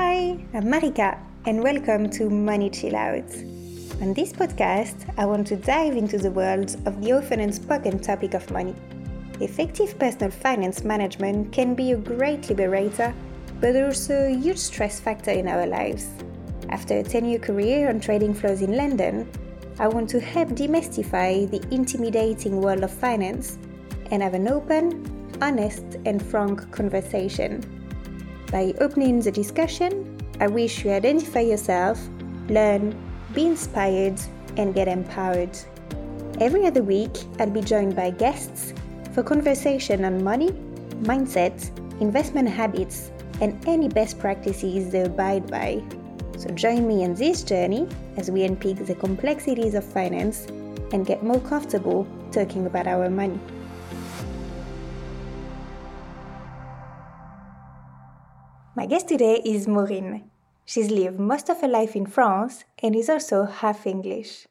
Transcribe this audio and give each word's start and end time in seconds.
Hi, 0.00 0.38
I'm 0.54 0.66
Marika, 0.66 1.18
and 1.44 1.60
welcome 1.60 2.08
to 2.10 2.30
Money 2.30 2.70
Chill 2.70 2.94
Out. 2.94 3.34
On 4.00 4.14
this 4.14 4.32
podcast, 4.32 5.12
I 5.18 5.26
want 5.26 5.48
to 5.48 5.56
dive 5.56 5.96
into 5.96 6.18
the 6.18 6.30
world 6.30 6.76
of 6.86 7.02
the 7.02 7.10
often 7.14 7.40
unspoken 7.40 7.98
topic 7.98 8.34
of 8.34 8.48
money. 8.52 8.76
Effective 9.40 9.98
personal 9.98 10.30
finance 10.30 10.84
management 10.84 11.52
can 11.52 11.74
be 11.74 11.90
a 11.90 11.96
great 11.96 12.48
liberator, 12.48 13.12
but 13.60 13.74
also 13.74 14.14
a 14.14 14.38
huge 14.38 14.58
stress 14.58 15.00
factor 15.00 15.32
in 15.32 15.48
our 15.48 15.66
lives. 15.66 16.06
After 16.68 16.98
a 16.98 17.02
10 17.02 17.24
year 17.24 17.40
career 17.40 17.88
on 17.88 17.98
trading 17.98 18.34
floors 18.34 18.62
in 18.62 18.76
London, 18.76 19.28
I 19.80 19.88
want 19.88 20.08
to 20.10 20.20
help 20.20 20.50
demystify 20.50 21.50
the 21.50 21.74
intimidating 21.74 22.60
world 22.60 22.84
of 22.84 22.92
finance 22.92 23.58
and 24.12 24.22
have 24.22 24.34
an 24.34 24.46
open, 24.46 25.34
honest, 25.42 25.82
and 26.06 26.24
frank 26.24 26.70
conversation. 26.70 27.77
By 28.50 28.72
opening 28.80 29.20
the 29.20 29.30
discussion, 29.30 30.18
I 30.40 30.46
wish 30.46 30.82
you 30.82 30.90
identify 30.90 31.40
yourself, 31.40 32.00
learn, 32.48 32.96
be 33.34 33.44
inspired, 33.44 34.18
and 34.56 34.74
get 34.74 34.88
empowered. 34.88 35.56
Every 36.40 36.64
other 36.64 36.82
week, 36.82 37.10
I'll 37.38 37.50
be 37.50 37.60
joined 37.60 37.94
by 37.94 38.10
guests 38.10 38.72
for 39.12 39.22
conversation 39.22 40.02
on 40.06 40.24
money, 40.24 40.52
mindset, 41.02 41.60
investment 42.00 42.48
habits, 42.48 43.10
and 43.42 43.62
any 43.68 43.88
best 43.88 44.18
practices 44.18 44.92
they 44.92 45.02
abide 45.02 45.50
by. 45.50 45.82
So 46.38 46.48
join 46.50 46.88
me 46.88 47.04
on 47.04 47.14
this 47.14 47.42
journey 47.42 47.86
as 48.16 48.30
we 48.30 48.44
unpick 48.44 48.86
the 48.86 48.94
complexities 48.94 49.74
of 49.74 49.84
finance 49.84 50.46
and 50.92 51.04
get 51.04 51.22
more 51.22 51.40
comfortable 51.40 52.06
talking 52.32 52.64
about 52.64 52.86
our 52.86 53.10
money. 53.10 53.38
My 58.78 58.86
guest 58.86 59.08
today 59.08 59.42
is 59.44 59.66
Maureen. 59.66 60.30
She's 60.64 60.88
lived 60.88 61.18
most 61.18 61.48
of 61.48 61.62
her 61.62 61.66
life 61.66 61.96
in 61.96 62.06
France 62.06 62.64
and 62.80 62.94
is 62.94 63.10
also 63.10 63.44
half 63.44 63.88
English. 63.88 64.46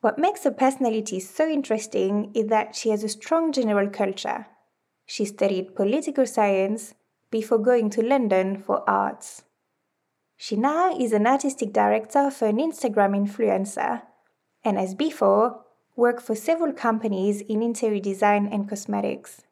What 0.00 0.18
makes 0.18 0.44
her 0.44 0.50
personality 0.50 1.20
so 1.20 1.46
interesting 1.46 2.30
is 2.32 2.46
that 2.46 2.74
she 2.74 2.88
has 2.88 3.04
a 3.04 3.10
strong 3.10 3.52
general 3.52 3.90
culture. 3.90 4.46
She 5.04 5.26
studied 5.26 5.74
political 5.76 6.24
science 6.24 6.94
before 7.30 7.58
going 7.58 7.90
to 7.90 8.02
London 8.02 8.56
for 8.56 8.88
arts. 8.88 9.42
She 10.38 10.56
now 10.56 10.98
is 10.98 11.12
an 11.12 11.26
artistic 11.26 11.74
director 11.74 12.30
for 12.30 12.46
an 12.46 12.56
Instagram 12.56 13.12
influencer 13.14 14.00
and, 14.64 14.78
as 14.78 14.94
before, 14.94 15.60
worked 15.94 16.22
for 16.22 16.34
several 16.34 16.72
companies 16.72 17.42
in 17.42 17.60
interior 17.60 18.00
design 18.00 18.48
and 18.50 18.66
cosmetics. 18.66 19.42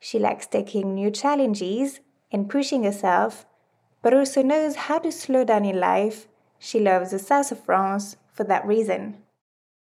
She 0.00 0.18
likes 0.18 0.48
taking 0.48 0.94
new 0.94 1.12
challenges 1.12 2.00
and 2.32 2.48
pushing 2.48 2.84
herself 2.84 3.46
but 4.02 4.14
also 4.14 4.42
knows 4.42 4.76
how 4.76 4.98
to 4.98 5.10
slow 5.10 5.44
down 5.44 5.64
in 5.64 5.80
life. 5.80 6.28
She 6.58 6.80
loves 6.80 7.10
the 7.10 7.18
south 7.18 7.52
of 7.52 7.64
France 7.64 8.16
for 8.32 8.44
that 8.44 8.66
reason. 8.66 9.18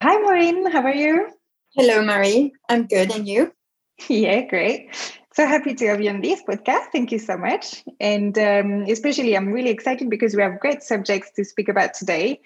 Hi, 0.02 0.16
Maureen. 0.18 0.70
How 0.70 0.82
are 0.82 0.94
you? 0.94 1.28
Hello, 1.74 2.02
Marie. 2.02 2.52
I'm 2.68 2.86
good. 2.86 3.12
And 3.14 3.28
you? 3.28 3.52
Yeah, 4.08 4.42
great. 4.42 4.90
So 5.34 5.46
happy 5.46 5.74
to 5.74 5.86
have 5.88 6.02
you 6.02 6.10
on 6.10 6.20
this 6.20 6.42
podcast. 6.42 6.92
Thank 6.92 7.12
you 7.12 7.18
so 7.18 7.38
much. 7.38 7.82
And 7.98 8.38
um, 8.38 8.82
especially, 8.88 9.34
I'm 9.34 9.48
really 9.48 9.70
excited 9.70 10.10
because 10.10 10.36
we 10.36 10.42
have 10.42 10.60
great 10.60 10.82
subjects 10.82 11.30
to 11.36 11.44
speak 11.44 11.68
about 11.68 11.94
today, 11.94 12.40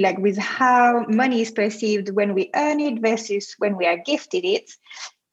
like 0.00 0.18
with 0.18 0.36
how 0.36 1.04
money 1.08 1.42
is 1.42 1.52
perceived 1.52 2.10
when 2.10 2.34
we 2.34 2.50
earn 2.56 2.80
it 2.80 3.00
versus 3.00 3.54
when 3.58 3.76
we 3.76 3.86
are 3.86 3.98
gifted 3.98 4.44
it. 4.44 4.70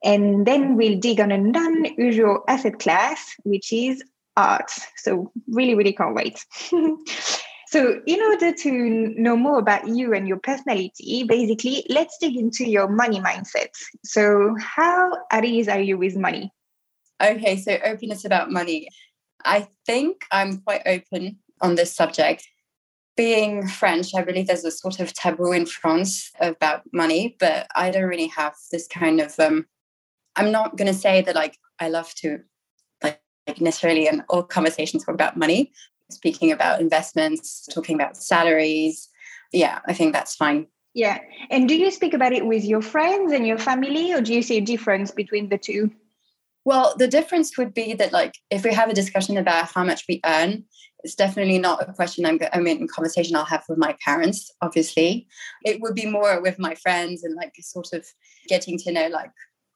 And 0.04 0.46
then 0.46 0.76
we'll 0.76 1.00
dig 1.00 1.20
on 1.20 1.32
a 1.32 1.38
non 1.38 1.86
usual 1.98 2.44
asset 2.48 2.80
class, 2.80 3.36
which 3.44 3.72
is 3.72 4.04
art. 4.36 4.72
So, 4.98 5.32
really, 5.48 5.76
really 5.76 5.94
can't 5.94 6.16
wait. 6.16 6.46
so, 7.68 8.02
in 8.06 8.22
order 8.22 8.52
to 8.52 8.72
know 9.18 9.38
more 9.38 9.60
about 9.60 9.88
you 9.88 10.14
and 10.14 10.28
your 10.28 10.40
personality, 10.40 11.24
basically, 11.24 11.86
let's 11.90 12.18
dig 12.20 12.36
into 12.36 12.70
your 12.70 12.90
money 12.90 13.22
mindset. 13.22 13.70
So, 14.04 14.56
how 14.60 15.12
at 15.32 15.46
ease 15.46 15.70
are 15.70 15.80
you 15.80 15.98
with 15.98 16.18
money? 16.18 16.52
Okay, 17.22 17.58
so 17.58 17.78
openness 17.86 18.26
about 18.26 18.52
money. 18.52 18.90
I 19.46 19.68
think 19.86 20.26
I'm 20.32 20.58
quite 20.58 20.82
open 20.86 21.40
on 21.62 21.76
this 21.76 21.96
subject. 21.96 22.46
Being 23.16 23.68
French, 23.68 24.16
I 24.16 24.24
believe 24.24 24.48
there's 24.48 24.66
a 24.66 24.72
sort 24.72 25.00
of 25.00 25.14
taboo 25.14 25.52
in 25.52 25.66
France 25.66 26.32
about 26.40 26.82
money, 26.92 27.38
but 27.40 27.68
I 27.76 27.92
don't 27.92 28.10
really 28.10 28.28
have 28.28 28.56
this 28.72 28.88
kind 28.88 29.22
of. 29.22 29.40
Um, 29.40 29.68
I'm 30.36 30.52
not 30.52 30.78
going 30.78 30.92
to 30.92 30.98
say 30.98 31.22
that 31.22 31.36
like 31.36 31.58
I 31.80 31.90
love 31.90 32.14
to 32.16 32.40
like 33.02 33.20
necessarily 33.60 34.08
in 34.08 34.24
all 34.30 34.44
conversations 34.44 35.04
talk 35.04 35.16
about 35.16 35.38
money, 35.38 35.72
speaking 36.10 36.52
about 36.52 36.82
investments, 36.82 37.68
talking 37.68 37.96
about 37.96 38.18
salaries. 38.18 39.10
Yeah, 39.52 39.80
I 39.88 39.94
think 39.94 40.14
that's 40.14 40.36
fine. 40.36 40.68
Yeah. 40.94 41.20
And 41.50 41.68
do 41.68 41.76
you 41.76 41.90
speak 41.92 42.14
about 42.14 42.34
it 42.34 42.46
with 42.46 42.64
your 42.64 42.82
friends 42.82 43.32
and 43.34 43.48
your 43.48 43.58
family, 43.58 44.14
or 44.14 44.22
do 44.22 44.34
you 44.34 44.44
see 44.44 44.58
a 44.58 44.62
difference 44.62 45.12
between 45.12 45.50
the 45.50 45.58
two? 45.58 45.92
Well, 46.66 46.96
the 46.98 47.08
difference 47.08 47.58
would 47.58 47.74
be 47.74 47.94
that, 47.96 48.14
like, 48.14 48.36
if 48.50 48.64
we 48.64 48.74
have 48.74 48.90
a 48.90 48.94
discussion 48.94 49.38
about 49.38 49.72
how 49.72 49.84
much 49.84 50.06
we 50.08 50.22
earn, 50.26 50.64
it's 51.04 51.16
definitely 51.16 51.58
not 51.58 51.82
a 51.82 51.92
question 51.92 52.26
I'm, 52.26 52.40
I 52.54 52.60
mean, 52.60 52.88
conversation 52.88 53.36
I'll 53.36 53.44
have 53.46 53.66
with 53.68 53.78
my 53.78 53.98
parents, 54.06 54.50
obviously. 54.62 55.28
It 55.66 55.82
would 55.82 55.96
be 55.96 56.06
more 56.06 56.42
with 56.42 56.60
my 56.60 56.76
friends 56.76 57.24
and, 57.24 57.36
like, 57.36 57.54
sort 57.60 57.92
of 57.92 58.06
getting 58.48 58.78
to 58.78 58.92
know, 58.94 59.08
like, 59.08 59.32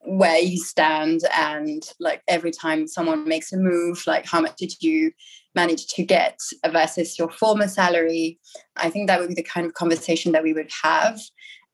where 0.06 0.40
you 0.40 0.58
stand 0.58 1.22
and 1.36 1.84
like 2.00 2.22
every 2.28 2.52
time 2.52 2.88
someone 2.88 3.28
makes 3.28 3.52
a 3.52 3.58
move 3.58 4.04
like 4.08 4.26
how 4.26 4.40
much 4.40 4.56
did 4.58 4.72
you 4.80 5.12
manage 5.56 5.88
to 5.88 6.04
get 6.04 6.40
versus 6.72 7.18
your 7.18 7.30
former 7.30 7.68
salary? 7.68 8.40
I 8.76 8.90
think 8.90 9.08
that 9.08 9.20
would 9.20 9.30
be 9.30 9.34
the 9.34 9.44
kind 9.44 9.66
of 9.66 9.74
conversation 9.74 10.32
that 10.32 10.44
we 10.44 10.54
would 10.54 10.70
have. 10.84 11.20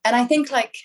And 0.06 0.16
i 0.16 0.26
think 0.26 0.52
like 0.52 0.76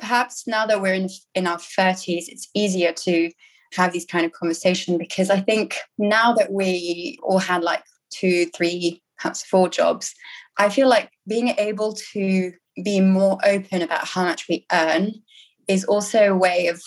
perhaps 0.00 0.46
now 0.46 0.66
that 0.66 0.80
we're 0.80 0.94
in 0.94 1.08
in 1.34 1.46
our 1.46 1.58
30s 1.58 2.24
it's 2.28 2.48
easier 2.54 2.92
to 2.92 3.30
have 3.74 3.92
these 3.92 4.06
kind 4.06 4.24
of 4.26 4.32
conversation 4.32 4.98
because 4.98 5.30
i 5.30 5.38
think 5.38 5.76
now 5.98 6.32
that 6.32 6.52
we 6.52 7.18
all 7.22 7.38
had 7.38 7.62
like 7.62 7.84
two 8.10 8.46
three 8.56 9.02
perhaps 9.18 9.44
four 9.44 9.68
jobs 9.68 10.14
i 10.58 10.68
feel 10.68 10.88
like 10.88 11.10
being 11.28 11.48
able 11.58 11.94
to 12.12 12.52
be 12.82 13.00
more 13.00 13.38
open 13.44 13.82
about 13.82 14.06
how 14.06 14.24
much 14.24 14.48
we 14.48 14.66
earn 14.72 15.12
is 15.70 15.84
also 15.84 16.32
a 16.32 16.36
way 16.36 16.66
of, 16.66 16.82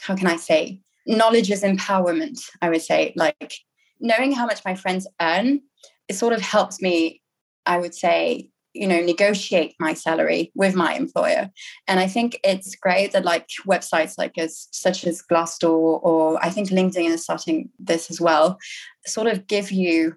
how 0.00 0.14
can 0.14 0.28
I 0.28 0.36
say, 0.36 0.80
knowledge 1.06 1.50
is 1.50 1.62
empowerment, 1.62 2.38
I 2.62 2.70
would 2.70 2.82
say. 2.82 3.12
Like 3.16 3.54
knowing 4.00 4.32
how 4.32 4.46
much 4.46 4.64
my 4.64 4.74
friends 4.74 5.06
earn, 5.20 5.60
it 6.08 6.14
sort 6.14 6.32
of 6.32 6.40
helps 6.40 6.80
me, 6.80 7.20
I 7.66 7.78
would 7.78 7.94
say, 7.94 8.50
you 8.74 8.86
know, 8.86 9.00
negotiate 9.00 9.74
my 9.80 9.94
salary 9.94 10.52
with 10.54 10.74
my 10.74 10.94
employer. 10.94 11.50
And 11.88 11.98
I 11.98 12.06
think 12.06 12.38
it's 12.44 12.76
great 12.76 13.10
that 13.12 13.24
like 13.24 13.48
websites 13.66 14.14
like 14.16 14.38
as 14.38 14.68
such 14.70 15.04
as 15.04 15.24
Glassdoor 15.30 16.00
or 16.04 16.38
I 16.44 16.50
think 16.50 16.68
LinkedIn 16.68 17.10
is 17.10 17.24
starting 17.24 17.70
this 17.78 18.10
as 18.10 18.20
well, 18.20 18.58
sort 19.06 19.26
of 19.26 19.46
give 19.48 19.72
you 19.72 20.14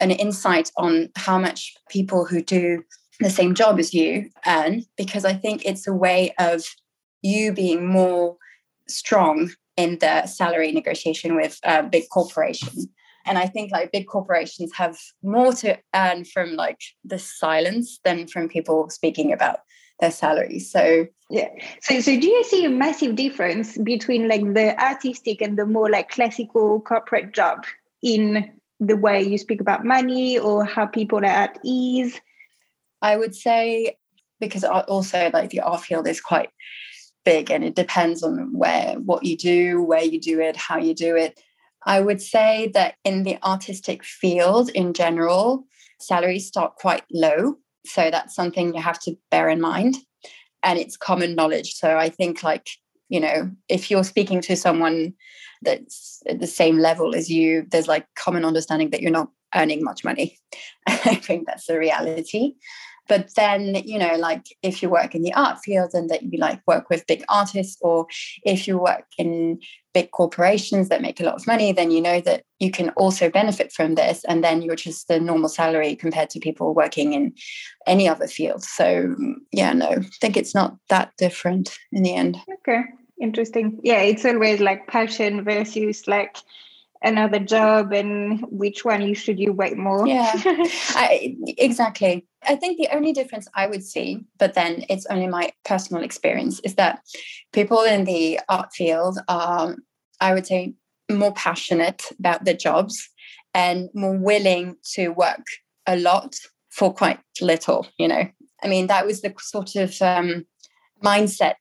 an 0.00 0.10
insight 0.10 0.70
on 0.76 1.10
how 1.16 1.38
much 1.38 1.74
people 1.90 2.24
who 2.24 2.40
do 2.40 2.82
the 3.20 3.30
same 3.30 3.52
job 3.54 3.78
as 3.78 3.92
you 3.92 4.30
earn, 4.46 4.84
because 4.96 5.24
I 5.24 5.34
think 5.34 5.66
it's 5.66 5.86
a 5.88 5.92
way 5.92 6.32
of 6.38 6.62
you 7.22 7.52
being 7.52 7.86
more 7.86 8.36
strong 8.88 9.50
in 9.76 9.98
the 9.98 10.26
salary 10.26 10.72
negotiation 10.72 11.36
with 11.36 11.58
a 11.64 11.82
big 11.82 12.08
corporation. 12.10 12.88
And 13.26 13.36
i 13.36 13.46
think 13.46 13.70
like 13.72 13.92
big 13.92 14.06
corporations 14.06 14.72
have 14.74 14.96
more 15.22 15.52
to 15.54 15.78
earn 15.94 16.24
from 16.24 16.54
like 16.54 16.80
the 17.04 17.18
silence 17.18 18.00
than 18.02 18.26
from 18.26 18.48
people 18.48 18.88
speaking 18.88 19.32
about 19.32 19.58
their 20.00 20.10
salaries. 20.10 20.70
So 20.70 21.06
yeah. 21.30 21.48
So 21.82 22.00
so 22.00 22.18
do 22.18 22.26
you 22.26 22.44
see 22.44 22.64
a 22.64 22.70
massive 22.70 23.16
difference 23.16 23.76
between 23.78 24.28
like 24.28 24.42
the 24.54 24.80
artistic 24.82 25.42
and 25.42 25.58
the 25.58 25.66
more 25.66 25.90
like 25.90 26.10
classical 26.10 26.80
corporate 26.80 27.34
job 27.34 27.64
in 28.02 28.50
the 28.80 28.96
way 28.96 29.22
you 29.22 29.38
speak 29.38 29.60
about 29.60 29.84
money 29.84 30.38
or 30.38 30.64
how 30.64 30.86
people 30.86 31.18
are 31.18 31.24
at 31.24 31.58
ease? 31.64 32.20
I 33.02 33.16
would 33.16 33.34
say 33.34 33.98
because 34.40 34.64
also 34.64 35.30
like 35.32 35.50
the 35.50 35.60
art 35.60 35.80
field 35.80 36.06
is 36.06 36.20
quite 36.20 36.50
big 37.24 37.50
and 37.50 37.64
it 37.64 37.74
depends 37.74 38.22
on 38.22 38.50
where 38.52 38.94
what 38.94 39.24
you 39.24 39.36
do 39.36 39.82
where 39.82 40.02
you 40.02 40.20
do 40.20 40.40
it 40.40 40.56
how 40.56 40.78
you 40.78 40.94
do 40.94 41.16
it. 41.16 41.40
I 41.86 42.00
would 42.00 42.20
say 42.20 42.70
that 42.74 42.96
in 43.04 43.22
the 43.22 43.38
artistic 43.42 44.04
field 44.04 44.70
in 44.70 44.92
general 44.92 45.64
salaries 46.00 46.46
start 46.46 46.76
quite 46.76 47.02
low. 47.12 47.56
So 47.86 48.10
that's 48.10 48.34
something 48.34 48.74
you 48.74 48.82
have 48.82 48.98
to 49.00 49.16
bear 49.30 49.48
in 49.48 49.60
mind. 49.60 49.96
And 50.62 50.78
it's 50.78 50.96
common 50.96 51.34
knowledge. 51.34 51.74
So 51.74 51.96
i 51.96 52.08
think 52.08 52.42
like 52.42 52.68
you 53.08 53.20
know 53.20 53.50
if 53.68 53.90
you're 53.90 54.04
speaking 54.04 54.40
to 54.42 54.56
someone 54.56 55.14
that's 55.62 56.22
at 56.28 56.40
the 56.40 56.46
same 56.46 56.78
level 56.78 57.14
as 57.14 57.28
you 57.28 57.66
there's 57.70 57.88
like 57.88 58.06
common 58.16 58.44
understanding 58.44 58.90
that 58.90 59.02
you're 59.02 59.10
not 59.10 59.30
earning 59.54 59.82
much 59.82 60.04
money. 60.04 60.38
I 60.86 61.14
think 61.14 61.46
that's 61.46 61.66
the 61.66 61.78
reality 61.78 62.54
but 63.08 63.34
then 63.34 63.74
you 63.84 63.98
know 63.98 64.16
like 64.16 64.46
if 64.62 64.82
you 64.82 64.88
work 64.88 65.14
in 65.14 65.22
the 65.22 65.32
art 65.34 65.58
field 65.58 65.90
and 65.94 66.08
that 66.10 66.22
you 66.22 66.38
like 66.38 66.60
work 66.66 66.88
with 66.90 67.06
big 67.06 67.24
artists 67.28 67.78
or 67.80 68.06
if 68.44 68.68
you 68.68 68.78
work 68.78 69.04
in 69.16 69.58
big 69.94 70.10
corporations 70.10 70.88
that 70.88 71.02
make 71.02 71.18
a 71.20 71.24
lot 71.24 71.34
of 71.34 71.46
money 71.46 71.72
then 71.72 71.90
you 71.90 72.00
know 72.00 72.20
that 72.20 72.42
you 72.58 72.70
can 72.70 72.90
also 72.90 73.30
benefit 73.30 73.72
from 73.72 73.94
this 73.94 74.24
and 74.24 74.44
then 74.44 74.62
you're 74.62 74.76
just 74.76 75.08
the 75.08 75.18
normal 75.18 75.48
salary 75.48 75.96
compared 75.96 76.30
to 76.30 76.38
people 76.38 76.74
working 76.74 77.12
in 77.14 77.32
any 77.86 78.08
other 78.08 78.26
field. 78.26 78.62
So 78.62 79.16
yeah 79.52 79.72
no 79.72 79.88
i 79.88 80.02
think 80.20 80.36
it's 80.36 80.54
not 80.54 80.76
that 80.88 81.12
different 81.18 81.76
in 81.92 82.02
the 82.02 82.14
end. 82.14 82.36
Okay 82.60 82.82
interesting. 83.20 83.80
Yeah 83.82 84.00
it's 84.00 84.24
always 84.24 84.60
like 84.60 84.86
passion 84.86 85.42
versus 85.42 86.06
like 86.06 86.36
another 87.02 87.38
job 87.38 87.92
and 87.92 88.44
which 88.50 88.84
one 88.84 89.02
you 89.02 89.14
should 89.14 89.38
you 89.38 89.52
wait 89.52 89.76
more? 89.76 90.06
Yeah. 90.06 90.32
I, 90.44 91.36
exactly. 91.56 92.26
I 92.46 92.56
think 92.56 92.78
the 92.78 92.94
only 92.94 93.12
difference 93.12 93.48
i 93.54 93.66
would 93.66 93.82
see 93.82 94.24
but 94.38 94.54
then 94.54 94.84
it's 94.88 95.06
only 95.06 95.26
my 95.26 95.50
personal 95.64 96.02
experience 96.02 96.60
is 96.60 96.76
that 96.76 97.00
people 97.52 97.82
in 97.82 98.04
the 98.04 98.40
art 98.48 98.72
field 98.72 99.18
are 99.28 99.76
i 100.20 100.32
would 100.32 100.46
say 100.46 100.74
more 101.10 101.32
passionate 101.32 102.04
about 102.18 102.44
their 102.44 102.54
jobs 102.54 103.08
and 103.54 103.88
more 103.94 104.16
willing 104.16 104.76
to 104.94 105.08
work 105.08 105.44
a 105.86 105.96
lot 105.96 106.36
for 106.70 106.92
quite 106.92 107.18
little 107.40 107.86
you 107.98 108.08
know? 108.08 108.28
I 108.62 108.68
mean 108.68 108.86
that 108.86 109.06
was 109.06 109.20
the 109.20 109.34
sort 109.38 109.74
of 109.74 110.00
um, 110.00 110.46
mindset 111.02 111.56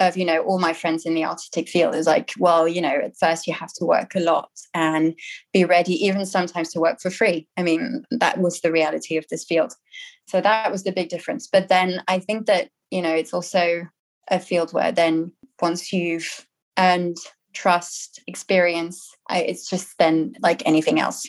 of 0.00 0.16
you 0.16 0.24
know 0.24 0.42
all 0.42 0.58
my 0.58 0.72
friends 0.72 1.04
in 1.04 1.14
the 1.14 1.24
artistic 1.24 1.68
field 1.68 1.94
is 1.94 2.06
like 2.06 2.32
well 2.38 2.68
you 2.68 2.80
know 2.80 3.00
at 3.04 3.16
first 3.18 3.46
you 3.46 3.52
have 3.52 3.72
to 3.72 3.84
work 3.84 4.14
a 4.14 4.20
lot 4.20 4.50
and 4.74 5.14
be 5.52 5.64
ready 5.64 5.94
even 6.04 6.24
sometimes 6.24 6.72
to 6.72 6.80
work 6.80 7.00
for 7.00 7.10
free. 7.10 7.46
I 7.56 7.62
mean 7.62 8.04
that 8.10 8.38
was 8.38 8.60
the 8.60 8.72
reality 8.72 9.16
of 9.16 9.26
this 9.30 9.44
field. 9.44 9.72
So 10.28 10.40
that 10.40 10.70
was 10.70 10.84
the 10.84 10.92
big 10.92 11.08
difference. 11.08 11.48
But 11.50 11.68
then 11.68 12.02
i 12.08 12.18
think 12.18 12.46
that 12.46 12.68
you 12.90 13.02
know 13.02 13.14
it's 13.14 13.34
also 13.34 13.82
a 14.30 14.38
field 14.38 14.72
where 14.72 14.92
then 14.92 15.32
once 15.60 15.92
you've 15.92 16.46
earned 16.78 17.16
trust 17.54 18.20
experience 18.26 19.10
I, 19.28 19.40
it's 19.42 19.68
just 19.68 19.98
then 19.98 20.34
like 20.42 20.62
anything 20.66 21.00
else. 21.00 21.26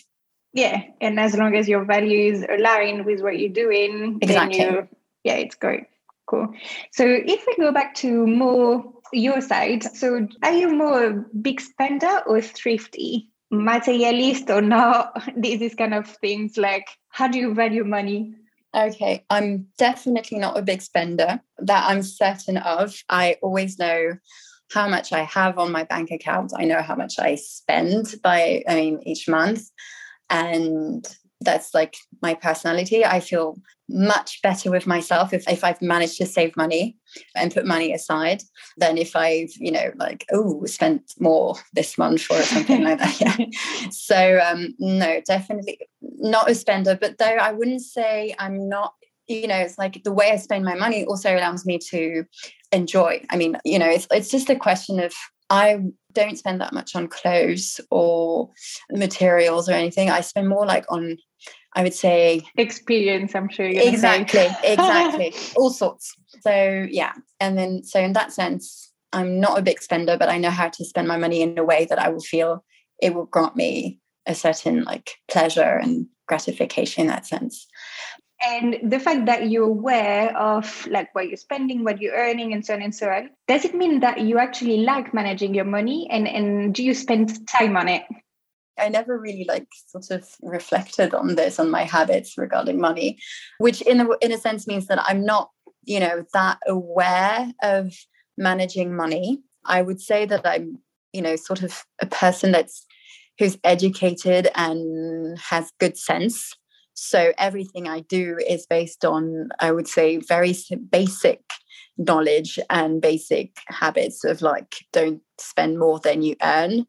Yeah 0.53 0.81
and 1.01 1.19
as 1.19 1.35
long 1.35 1.55
as 1.55 1.67
your 1.67 1.85
values 1.85 2.43
align 2.49 3.05
with 3.05 3.21
what 3.21 3.39
you're 3.39 3.49
doing 3.49 4.19
exactly. 4.21 4.59
then 4.59 4.73
you 4.73 4.87
yeah 5.23 5.35
it's 5.35 5.55
great 5.55 5.85
Cool. 6.29 6.53
So 6.91 7.05
if 7.07 7.43
we 7.47 7.55
go 7.55 7.71
back 7.71 7.95
to 7.95 8.27
more 8.27 8.83
your 9.11 9.41
side, 9.41 9.83
so 9.83 10.27
are 10.43 10.53
you 10.53 10.71
more 10.71 11.03
a 11.03 11.13
big 11.41 11.59
spender 11.59 12.21
or 12.27 12.39
thrifty? 12.39 13.29
Materialist 13.49 14.51
or 14.51 14.61
not? 14.61 15.19
These 15.35 15.73
kind 15.73 15.95
of 15.95 16.05
things 16.07 16.55
like 16.55 16.87
how 17.09 17.27
do 17.27 17.39
you 17.39 17.55
value 17.55 17.83
money? 17.83 18.35
Okay, 18.75 19.25
I'm 19.31 19.65
definitely 19.79 20.37
not 20.37 20.55
a 20.55 20.61
big 20.61 20.83
spender. 20.83 21.41
That 21.57 21.89
I'm 21.89 22.03
certain 22.03 22.57
of. 22.57 22.95
I 23.09 23.37
always 23.41 23.79
know 23.79 24.13
how 24.71 24.87
much 24.87 25.11
I 25.11 25.23
have 25.23 25.57
on 25.57 25.71
my 25.71 25.83
bank 25.83 26.11
account. 26.11 26.53
I 26.55 26.65
know 26.65 26.83
how 26.83 26.95
much 26.95 27.17
I 27.17 27.33
spend 27.35 28.13
by 28.21 28.63
I 28.67 28.75
mean 28.75 29.01
each 29.03 29.27
month. 29.27 29.63
And 30.29 31.07
that's 31.41 31.73
like 31.73 31.95
my 32.21 32.35
personality. 32.35 33.03
I 33.03 33.19
feel 33.19 33.57
much 33.89 34.41
better 34.41 34.69
with 34.69 34.85
myself 34.85 35.33
if, 35.33 35.47
if 35.49 35.63
I've 35.63 35.81
managed 35.81 36.17
to 36.17 36.25
save 36.25 36.55
money 36.55 36.95
and 37.35 37.53
put 37.53 37.65
money 37.65 37.91
aside 37.91 38.43
than 38.77 38.97
if 38.97 39.15
I've, 39.15 39.49
you 39.57 39.71
know, 39.71 39.91
like, 39.95 40.25
oh, 40.31 40.63
spent 40.65 41.13
more 41.19 41.55
this 41.73 41.97
month 41.97 42.27
or 42.29 42.41
something 42.43 42.83
like 42.83 42.99
that. 42.99 43.19
Yeah. 43.19 43.35
So 43.91 44.39
um 44.39 44.75
no, 44.79 45.21
definitely 45.25 45.79
not 46.01 46.49
a 46.49 46.55
spender. 46.55 46.97
But 46.99 47.17
though 47.17 47.25
I 47.25 47.51
wouldn't 47.51 47.81
say 47.81 48.35
I'm 48.37 48.69
not, 48.69 48.93
you 49.27 49.47
know, 49.47 49.57
it's 49.57 49.77
like 49.77 50.03
the 50.03 50.11
way 50.11 50.31
I 50.31 50.37
spend 50.37 50.65
my 50.65 50.75
money 50.75 51.05
also 51.05 51.35
allows 51.35 51.65
me 51.65 51.79
to 51.89 52.25
enjoy. 52.71 53.23
I 53.29 53.37
mean, 53.37 53.57
you 53.65 53.79
know, 53.79 53.89
it's 53.89 54.07
it's 54.11 54.29
just 54.29 54.49
a 54.49 54.55
question 54.55 54.99
of 54.99 55.13
I 55.49 55.79
don't 56.13 56.37
spend 56.37 56.61
that 56.61 56.73
much 56.73 56.95
on 56.95 57.07
clothes 57.07 57.79
or 57.89 58.51
materials 58.91 59.69
or 59.69 59.73
anything. 59.73 60.09
I 60.09 60.21
spend 60.21 60.49
more 60.49 60.65
like 60.65 60.85
on 60.89 61.17
I 61.75 61.83
would 61.83 61.93
say 61.93 62.41
experience. 62.57 63.35
I'm 63.35 63.49
sure 63.49 63.65
exactly, 63.65 64.47
exactly, 64.63 65.33
all 65.55 65.69
sorts. 65.69 66.15
So 66.41 66.87
yeah, 66.89 67.13
and 67.39 67.57
then 67.57 67.83
so 67.83 67.99
in 67.99 68.13
that 68.13 68.33
sense, 68.33 68.91
I'm 69.13 69.39
not 69.39 69.59
a 69.59 69.61
big 69.61 69.81
spender, 69.81 70.17
but 70.17 70.29
I 70.29 70.37
know 70.37 70.49
how 70.49 70.69
to 70.69 70.85
spend 70.85 71.07
my 71.07 71.17
money 71.17 71.41
in 71.41 71.57
a 71.57 71.63
way 71.63 71.85
that 71.85 71.99
I 71.99 72.09
will 72.09 72.21
feel 72.21 72.63
it 73.01 73.13
will 73.13 73.25
grant 73.25 73.55
me 73.55 73.99
a 74.25 74.35
certain 74.35 74.83
like 74.83 75.11
pleasure 75.29 75.79
and 75.81 76.07
gratification 76.27 77.01
in 77.01 77.07
that 77.07 77.25
sense. 77.25 77.67
And 78.41 78.77
the 78.83 78.99
fact 78.99 79.25
that 79.25 79.49
you're 79.49 79.67
aware 79.67 80.35
of 80.37 80.87
like 80.87 81.13
what 81.13 81.27
you're 81.27 81.37
spending, 81.37 81.83
what 81.83 81.99
you're 81.99 82.15
earning, 82.15 82.53
and 82.53 82.65
so 82.65 82.73
on 82.73 82.81
and 82.81 82.95
so 82.95 83.09
on, 83.09 83.29
does 83.47 83.65
it 83.65 83.75
mean 83.75 83.99
that 83.99 84.21
you 84.21 84.37
actually 84.37 84.77
like 84.77 85.13
managing 85.13 85.53
your 85.53 85.65
money 85.65 86.07
and, 86.09 86.27
and 86.27 86.73
do 86.73 86.83
you 86.83 86.93
spend 86.93 87.47
time 87.49 87.75
on 87.75 87.89
it? 87.89 88.03
I 88.79 88.89
never 88.89 89.19
really 89.19 89.45
like 89.47 89.67
sort 89.87 90.11
of 90.11 90.27
reflected 90.41 91.13
on 91.13 91.35
this 91.35 91.59
on 91.59 91.69
my 91.69 91.83
habits 91.83 92.37
regarding 92.37 92.79
money, 92.79 93.17
which 93.59 93.81
in 93.81 94.01
a 94.01 94.07
in 94.21 94.31
a 94.31 94.37
sense 94.37 94.67
means 94.67 94.87
that 94.87 95.03
I'm 95.05 95.25
not, 95.25 95.49
you 95.83 95.99
know, 95.99 96.25
that 96.33 96.59
aware 96.67 97.51
of 97.61 97.93
managing 98.37 98.95
money. 98.95 99.41
I 99.65 99.81
would 99.81 100.01
say 100.01 100.25
that 100.25 100.45
I'm, 100.45 100.79
you 101.13 101.21
know, 101.21 101.35
sort 101.35 101.63
of 101.63 101.83
a 102.01 102.05
person 102.05 102.51
that's 102.51 102.85
who's 103.37 103.57
educated 103.63 104.49
and 104.55 105.37
has 105.39 105.71
good 105.79 105.97
sense. 105.97 106.53
So 106.93 107.31
everything 107.37 107.87
I 107.87 108.01
do 108.01 108.37
is 108.45 108.65
based 108.69 109.05
on, 109.05 109.49
I 109.61 109.71
would 109.71 109.87
say, 109.87 110.17
very 110.17 110.53
basic 110.91 111.41
knowledge 111.97 112.59
and 112.69 113.01
basic 113.01 113.57
habits 113.67 114.23
of 114.23 114.41
like 114.41 114.85
don't 114.93 115.21
spend 115.37 115.79
more 115.79 115.99
than 115.99 116.21
you 116.21 116.35
earn 116.41 116.85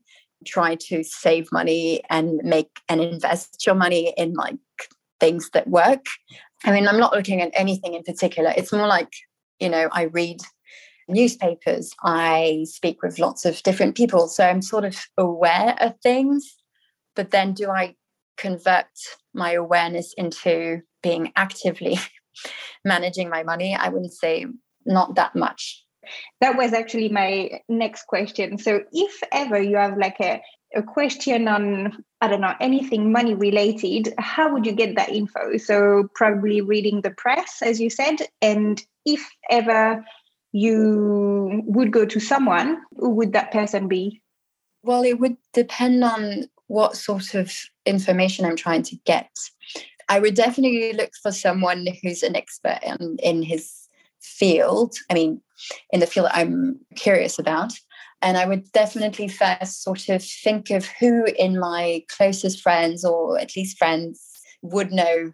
try 0.46 0.74
to 0.74 1.02
save 1.02 1.50
money 1.52 2.02
and 2.10 2.40
make 2.42 2.80
and 2.88 3.00
invest 3.00 3.66
your 3.66 3.74
money 3.74 4.14
in 4.16 4.34
like 4.34 4.56
things 5.18 5.50
that 5.50 5.68
work. 5.68 6.04
I 6.64 6.72
mean, 6.72 6.88
I'm 6.88 6.98
not 6.98 7.14
looking 7.14 7.40
at 7.40 7.50
anything 7.54 7.94
in 7.94 8.02
particular. 8.02 8.52
It's 8.56 8.72
more 8.72 8.86
like, 8.86 9.12
you 9.58 9.68
know, 9.68 9.88
I 9.92 10.04
read 10.04 10.40
newspapers, 11.08 11.92
I 12.02 12.64
speak 12.68 13.02
with 13.02 13.18
lots 13.18 13.44
of 13.44 13.62
different 13.62 13.96
people. 13.96 14.28
So 14.28 14.46
I'm 14.46 14.62
sort 14.62 14.84
of 14.84 14.96
aware 15.18 15.76
of 15.80 15.94
things. 16.02 16.56
But 17.16 17.30
then 17.30 17.52
do 17.52 17.70
I 17.70 17.96
convert 18.36 18.86
my 19.34 19.52
awareness 19.52 20.14
into 20.16 20.80
being 21.02 21.32
actively 21.36 21.98
managing 22.84 23.28
my 23.28 23.42
money? 23.42 23.74
I 23.74 23.88
wouldn't 23.88 24.12
say 24.12 24.46
not 24.86 25.16
that 25.16 25.34
much 25.36 25.84
that 26.40 26.56
was 26.56 26.72
actually 26.72 27.08
my 27.08 27.60
next 27.68 28.06
question. 28.06 28.58
So, 28.58 28.82
if 28.92 29.20
ever 29.32 29.60
you 29.60 29.76
have 29.76 29.96
like 29.98 30.20
a, 30.20 30.42
a 30.74 30.82
question 30.82 31.48
on, 31.48 32.04
I 32.20 32.28
don't 32.28 32.40
know, 32.40 32.54
anything 32.60 33.12
money 33.12 33.34
related, 33.34 34.14
how 34.18 34.52
would 34.52 34.66
you 34.66 34.72
get 34.72 34.96
that 34.96 35.10
info? 35.10 35.56
So, 35.56 36.08
probably 36.14 36.60
reading 36.60 37.02
the 37.02 37.10
press, 37.10 37.62
as 37.62 37.80
you 37.80 37.90
said. 37.90 38.16
And 38.42 38.82
if 39.04 39.28
ever 39.50 40.04
you 40.52 41.62
would 41.66 41.92
go 41.92 42.04
to 42.06 42.20
someone, 42.20 42.80
who 42.96 43.10
would 43.10 43.32
that 43.32 43.52
person 43.52 43.88
be? 43.88 44.22
Well, 44.82 45.04
it 45.04 45.20
would 45.20 45.36
depend 45.52 46.02
on 46.04 46.48
what 46.66 46.96
sort 46.96 47.34
of 47.34 47.52
information 47.84 48.44
I'm 48.44 48.56
trying 48.56 48.82
to 48.84 48.96
get. 49.04 49.30
I 50.08 50.18
would 50.18 50.34
definitely 50.34 50.92
look 50.92 51.10
for 51.22 51.32
someone 51.32 51.86
who's 52.02 52.22
an 52.22 52.34
expert 52.34 52.78
in, 52.82 53.16
in 53.22 53.42
his 53.42 53.88
field. 54.20 54.94
I 55.10 55.14
mean, 55.14 55.40
in 55.90 56.00
the 56.00 56.06
field 56.06 56.28
I'm 56.32 56.80
curious 56.96 57.38
about. 57.38 57.72
And 58.22 58.36
I 58.36 58.46
would 58.46 58.70
definitely 58.72 59.28
first 59.28 59.82
sort 59.82 60.08
of 60.08 60.22
think 60.22 60.70
of 60.70 60.86
who 60.86 61.26
in 61.38 61.58
my 61.58 62.04
closest 62.08 62.60
friends, 62.60 63.04
or 63.04 63.38
at 63.38 63.56
least 63.56 63.78
friends, 63.78 64.22
would 64.62 64.92
know 64.92 65.32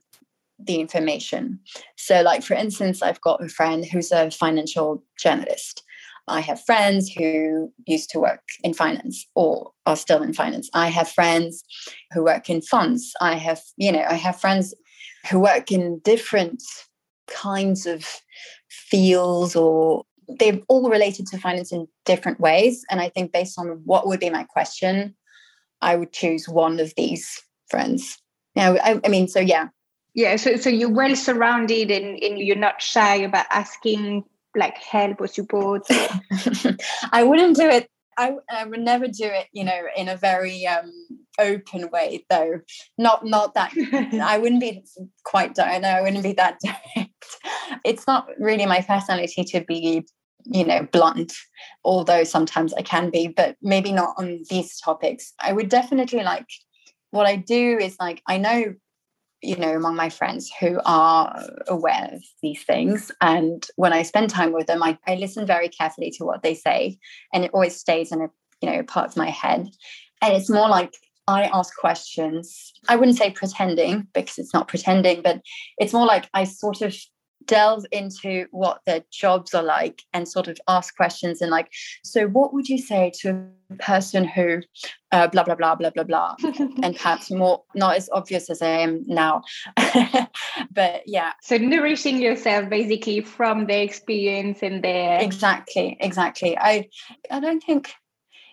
the 0.59 0.77
information. 0.81 1.61
So, 1.97 2.23
like 2.23 2.43
for 2.43 2.55
instance, 2.55 3.03
I've 3.03 3.21
got 3.21 3.43
a 3.43 3.49
friend 3.49 3.85
who's 3.85 4.13
a 4.13 4.31
financial 4.31 5.03
journalist. 5.19 5.83
I 6.29 6.41
have 6.41 6.65
friends 6.65 7.09
who 7.11 7.73
used 7.87 8.11
to 8.11 8.21
work 8.21 8.43
in 8.65 8.75
finance 8.75 9.27
or 9.35 9.71
are 9.87 9.97
still 9.97 10.23
in 10.23 10.33
finance. 10.33 10.69
I 10.75 10.89
have 10.89 11.09
friends 11.09 11.65
who 12.13 12.25
work 12.25 12.51
in 12.51 12.63
funds. 12.63 13.13
I 13.21 13.35
have, 13.35 13.63
you 13.77 13.93
know, 13.93 14.05
I 14.09 14.15
have 14.15 14.41
friends 14.41 14.75
who 15.31 15.39
work 15.39 15.71
in 15.71 16.01
different 16.01 16.63
kinds 17.29 17.87
of 17.87 18.05
fields 18.69 19.55
or 19.55 20.05
they're 20.29 20.61
all 20.69 20.89
related 20.91 21.27
to 21.29 21.39
finance 21.39 21.73
in 21.73 21.87
different 22.05 22.41
ways. 22.41 22.85
And 22.91 23.01
I 23.01 23.09
think 23.09 23.33
based 23.33 23.59
on 23.59 23.81
what 23.85 24.07
would 24.07 24.21
be 24.21 24.31
my 24.31 24.45
question, 24.45 25.15
I 25.83 25.97
would 25.97 26.13
choose 26.13 26.49
one 26.49 26.81
of 26.81 26.93
these 26.97 27.43
friends. 27.71 28.19
Yeah, 28.55 28.77
I, 28.83 29.01
I 29.05 29.09
mean, 29.09 29.29
so 29.29 29.41
yeah. 29.41 29.69
Yeah, 30.15 30.37
so 30.37 30.57
so 30.57 30.71
you're 30.71 30.91
well 30.91 31.15
surrounded 31.15 31.91
and, 31.91 32.23
and 32.23 32.39
you're 32.39 32.57
not 32.57 32.81
shy 32.81 33.17
about 33.17 33.47
asking 33.51 34.25
like 34.55 34.79
help 34.79 35.21
or 35.21 35.27
support. 35.27 35.87
I 37.13 37.23
wouldn't 37.23 37.57
do 37.57 37.69
it. 37.69 37.89
I, 38.19 38.33
I 38.51 38.65
would 38.65 38.81
never 38.81 39.09
do 39.09 39.27
it, 39.27 39.49
you 39.53 39.63
know, 39.63 39.79
in 39.95 40.09
a 40.09 40.17
very 40.17 40.67
um, 40.67 40.91
open 41.39 41.91
way, 41.91 42.25
though. 42.31 42.61
Not 42.97 43.27
not 43.27 43.53
that. 43.53 43.73
I 44.23 44.39
wouldn't 44.39 44.63
be 44.63 44.83
quite. 45.25 45.59
I 45.59 45.77
know 45.77 45.91
I 45.91 46.01
wouldn't 46.01 46.23
be 46.23 46.33
that 46.33 46.61
direct 46.95 47.11
it's 47.85 48.07
not 48.07 48.29
really 48.39 48.67
my 48.67 48.81
personality 48.81 49.45
to 49.45 49.61
be 49.63 50.07
you 50.47 50.65
know 50.65 50.87
blunt 50.93 51.33
although 51.85 52.25
sometimes 52.25 52.73
i 52.75 52.83
can 52.83 53.11
be 53.11 53.29
but 53.29 53.57
maybe 53.63 53.93
not 53.93 54.15
on 54.17 54.41
these 54.51 54.79
topics 54.81 55.33
i 55.41 55.53
would 55.53 55.69
definitely 55.69 56.23
like 56.23 56.47
what 57.11 57.27
i 57.27 57.37
do 57.37 57.79
is 57.79 57.97
like 58.01 58.23
i 58.27 58.37
know 58.37 58.75
you 59.43 59.57
know 59.57 59.75
among 59.75 59.95
my 59.95 60.09
friends 60.09 60.51
who 60.61 60.81
are 60.85 61.43
aware 61.69 62.11
of 62.13 62.23
these 62.43 62.63
things 62.63 63.13
and 63.21 63.67
when 63.77 63.93
i 63.93 64.03
spend 64.03 64.31
time 64.31 64.53
with 64.53 64.67
them 64.67 64.83
i, 64.83 64.97
I 65.07 65.17
listen 65.17 65.47
very 65.47 65.69
carefully 65.69 66.11
to 66.19 66.25
what 66.25 66.43
they 66.43 66.55
say 66.55 66.99
and 67.33 67.45
it 67.45 67.51
always 67.53 67.77
stays 67.77 68.13
in 68.13 68.21
a 68.21 68.29
you 68.61 68.71
know 68.71 68.83
part 68.83 69.09
of 69.09 69.17
my 69.17 69.31
head 69.31 69.69
and 70.23 70.35
it's 70.35 70.51
more 70.51 70.69
like 70.69 70.95
I 71.29 71.51
ask 71.53 71.75
questions. 71.77 72.73
I 72.89 72.97
wouldn't 72.97 73.19
say 73.19 73.31
pretending 73.31 74.07
because 74.15 74.39
it's 74.39 74.55
not 74.55 74.69
pretending, 74.69 75.23
but 75.23 75.41
it's 75.79 75.93
more 75.93 76.07
like 76.07 76.29
I 76.35 76.45
sort 76.45 76.83
of 76.83 76.97
delve 77.47 77.87
into 77.93 78.47
what 78.51 78.81
their 78.87 79.03
jobs 79.11 79.55
are 79.55 79.63
like 79.63 80.03
and 80.13 80.29
sort 80.29 80.49
of 80.49 80.59
ask 80.69 80.97
questions 80.97 81.41
and 81.41 81.51
like 81.51 81.71
so 82.05 82.27
what 82.27 82.53
would 82.53 82.69
you 82.69 82.79
say 82.79 83.11
to 83.21 83.31
a 83.71 83.75
person 83.77 84.25
who 84.25 84.61
uh, 85.13 85.27
blah 85.29 85.43
blah 85.43 85.55
blah 85.55 85.75
blah 85.75 85.91
blah 85.91 86.05
blah 86.05 86.37
and 86.83 86.97
perhaps 86.97 87.31
more 87.31 87.63
not 87.75 87.97
as 87.97 88.09
obvious 88.13 88.51
as 88.51 88.63
i 88.63 88.69
am 88.69 89.03
now. 89.07 89.43
But 90.71 91.03
yeah. 91.07 91.33
So 91.43 91.57
nourishing 91.57 92.21
yourself 92.21 92.69
basically 92.69 93.23
from 93.23 93.67
the 93.67 93.83
experience 93.83 94.63
and 94.63 94.83
their 94.83 95.21
exactly 95.21 95.97
exactly. 96.01 96.57
I 96.59 96.89
i 97.31 97.41
don't 97.41 97.63
think 97.63 97.93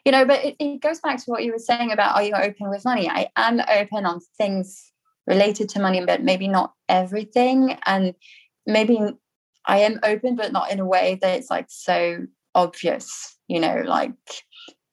you 0.05 0.12
know 0.12 0.25
but 0.25 0.43
it, 0.43 0.55
it 0.59 0.81
goes 0.81 1.00
back 1.00 1.17
to 1.17 1.25
what 1.31 1.43
you 1.43 1.51
were 1.51 1.59
saying 1.59 1.91
about 1.91 2.15
are 2.15 2.23
you 2.23 2.33
open 2.33 2.69
with 2.69 2.85
money? 2.85 3.09
I 3.09 3.29
am 3.35 3.59
open 3.59 4.05
on 4.05 4.21
things 4.38 4.91
related 5.27 5.69
to 5.69 5.81
money 5.81 6.03
but 6.05 6.23
maybe 6.23 6.47
not 6.47 6.73
everything. 6.89 7.77
And 7.85 8.13
maybe 8.65 9.00
I 9.65 9.79
am 9.79 10.00
open, 10.03 10.36
but 10.36 10.51
not 10.51 10.72
in 10.72 10.79
a 10.79 10.86
way 10.86 11.17
that 11.22 11.38
it's 11.38 11.50
like 11.50 11.67
so 11.70 12.20
obvious, 12.55 13.38
you 13.48 13.60
know, 13.60 13.82
like 13.86 14.13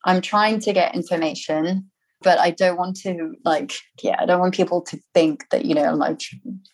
I'm 0.04 0.20
trying 0.20 0.60
to 0.60 0.72
get 0.72 0.94
information, 0.94 1.90
but 2.22 2.38
I 2.38 2.50
don't 2.50 2.78
want 2.78 2.96
to 3.00 3.34
like, 3.44 3.74
yeah, 4.02 4.16
I 4.18 4.26
don't 4.26 4.40
want 4.40 4.54
people 4.54 4.82
to 4.82 4.98
think 5.14 5.44
that, 5.50 5.64
you 5.64 5.74
know, 5.74 5.84
I'm 5.84 5.98
like 5.98 6.20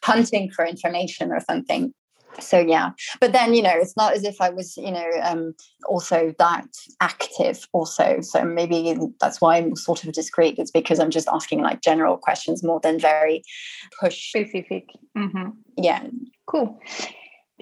hunting 0.03 0.50
for 0.50 0.65
information 0.65 1.33
or 1.33 1.41
something. 1.41 1.93
So 2.38 2.59
yeah, 2.59 2.91
but 3.19 3.33
then 3.33 3.55
you 3.55 3.62
know, 3.62 3.73
it's 3.75 3.97
not 3.97 4.12
as 4.12 4.23
if 4.23 4.43
I 4.43 4.50
was, 4.50 4.76
you 4.76 4.91
know, 4.91 5.11
um, 5.23 5.55
also 5.87 6.35
that 6.38 6.67
active. 7.00 7.67
Also, 7.73 8.19
so 8.21 8.45
maybe 8.45 8.95
that's 9.21 9.41
why 9.41 9.57
I'm 9.57 9.75
sort 9.75 10.05
of 10.05 10.12
discreet. 10.12 10.59
It's 10.59 10.71
because 10.71 10.99
I'm 10.99 11.11
just 11.11 11.29
asking 11.29 11.62
like 11.62 11.81
general 11.81 12.19
questions 12.19 12.62
more 12.62 12.81
than 12.81 12.99
very 12.99 13.43
push 14.00 14.29
specific. 14.29 14.85
Mm-hmm. 15.17 15.49
Yeah, 15.79 16.07
Cool. 16.47 16.81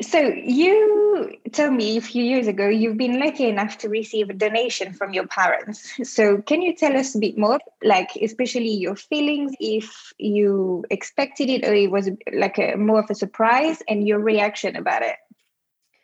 So 0.01 0.19
you 0.19 1.39
told 1.53 1.75
me 1.75 1.97
a 1.97 2.01
few 2.01 2.25
years 2.25 2.49
ago 2.49 2.69
you've 2.69 2.97
been 2.97 3.21
lucky 3.21 3.49
enough 3.49 3.79
to 3.79 3.89
receive 3.89 4.29
a 4.29 4.35
donation 4.35 4.93
from 4.93 5.15
your 5.15 5.29
parents. 5.29 5.93
So 6.03 6.43
can 6.43 6.63
you 6.63 6.75
tell 6.75 6.97
us 6.97 7.15
a 7.15 7.21
bit 7.21 7.39
more, 7.39 7.61
like 7.83 8.11
especially 8.21 8.71
your 8.71 8.97
feelings, 8.97 9.53
if 9.61 10.13
you 10.19 10.85
expected 10.91 11.49
it 11.49 11.65
or 11.65 11.73
it 11.73 11.93
was 11.93 12.11
like 12.33 12.59
a 12.59 12.75
more 12.77 12.99
of 12.99 13.11
a 13.11 13.15
surprise, 13.15 13.83
and 13.89 14.07
your 14.07 14.19
reaction 14.19 14.75
about 14.75 15.03
it? 15.03 15.17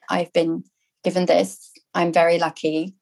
I've 0.09 0.33
been 0.33 0.63
given 1.03 1.27
this. 1.27 1.73
I'm 1.93 2.13
very 2.13 2.39
lucky. 2.39 2.95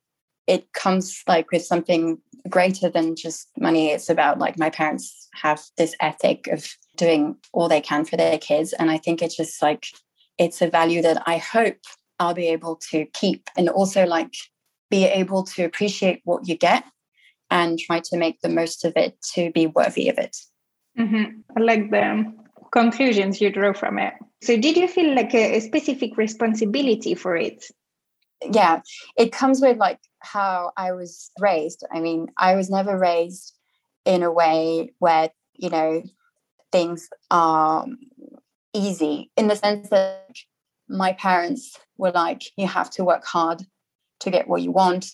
It 0.47 0.73
comes 0.73 1.23
like 1.27 1.53
with 1.53 1.67
something 1.67 2.17
greater 2.49 2.89
than 2.89 3.15
just 3.15 3.49
money. 3.59 3.91
It's 3.91 4.09
about 4.09 4.39
like 4.39 4.59
my 4.59 4.71
parents 4.71 5.29
have 5.35 5.63
this 5.77 5.95
ethic 6.01 6.47
of 6.47 6.67
doing 6.99 7.37
all 7.53 7.69
they 7.69 7.81
can 7.81 8.05
for 8.05 8.17
their 8.17 8.39
kids. 8.39 8.75
And 8.75 8.91
I 8.91 8.99
think 8.99 9.23
it's 9.23 9.37
just 9.37 9.63
like, 9.63 9.87
it's 10.37 10.61
a 10.61 10.69
value 10.69 11.01
that 11.03 11.23
I 11.27 11.39
hope 11.39 11.79
I'll 12.19 12.35
be 12.35 12.49
able 12.49 12.77
to 12.91 13.07
keep 13.07 13.49
and 13.57 13.69
also 13.69 14.05
like 14.05 14.35
be 14.91 15.05
able 15.05 15.45
to 15.45 15.65
appreciate 15.65 16.21
what 16.25 16.49
you 16.49 16.57
get 16.57 16.85
and 17.51 17.79
try 17.79 18.01
to 18.01 18.17
make 18.17 18.41
the 18.41 18.49
most 18.49 18.85
of 18.85 18.93
it 18.97 19.17
to 19.35 19.51
be 19.53 19.67
worthy 19.67 20.09
of 20.09 20.19
it. 20.19 20.37
Mm-hmm. 20.99 21.41
I 21.57 21.61
like 21.61 21.91
the 21.91 22.33
conclusions 22.73 23.41
you 23.41 23.51
draw 23.51 23.73
from 23.73 23.99
it. 23.99 24.15
So, 24.43 24.57
did 24.57 24.77
you 24.77 24.89
feel 24.89 25.15
like 25.15 25.35
a, 25.35 25.57
a 25.57 25.61
specific 25.61 26.17
responsibility 26.17 27.15
for 27.15 27.37
it? 27.37 27.65
Yeah, 28.43 28.81
it 29.17 29.33
comes 29.33 29.61
with 29.61 29.79
like 29.79 29.99
how 30.21 30.73
I 30.77 30.93
was 30.93 31.31
raised. 31.41 31.85
I 31.93 32.01
mean, 32.01 32.29
I 32.37 32.55
was 32.55 32.71
never 32.71 32.97
raised 32.99 33.55
in 34.05 34.23
a 34.23 34.31
way 34.31 34.93
where, 34.99 35.31
you 35.55 35.71
know, 35.71 36.03
things 36.73 37.09
are 37.31 37.87
easy 38.75 39.31
in 39.37 39.49
the 39.49 39.57
sense 39.57 39.89
that 39.91 40.37
my 40.89 41.13
parents 41.13 41.79
were 41.97 42.11
like, 42.13 42.43
you 42.57 42.67
have 42.67 42.91
to 42.91 43.05
work 43.05 43.25
hard 43.25 43.63
to 44.21 44.31
get 44.31 44.49
what 44.49 44.63
you 44.63 44.71
want. 44.73 45.07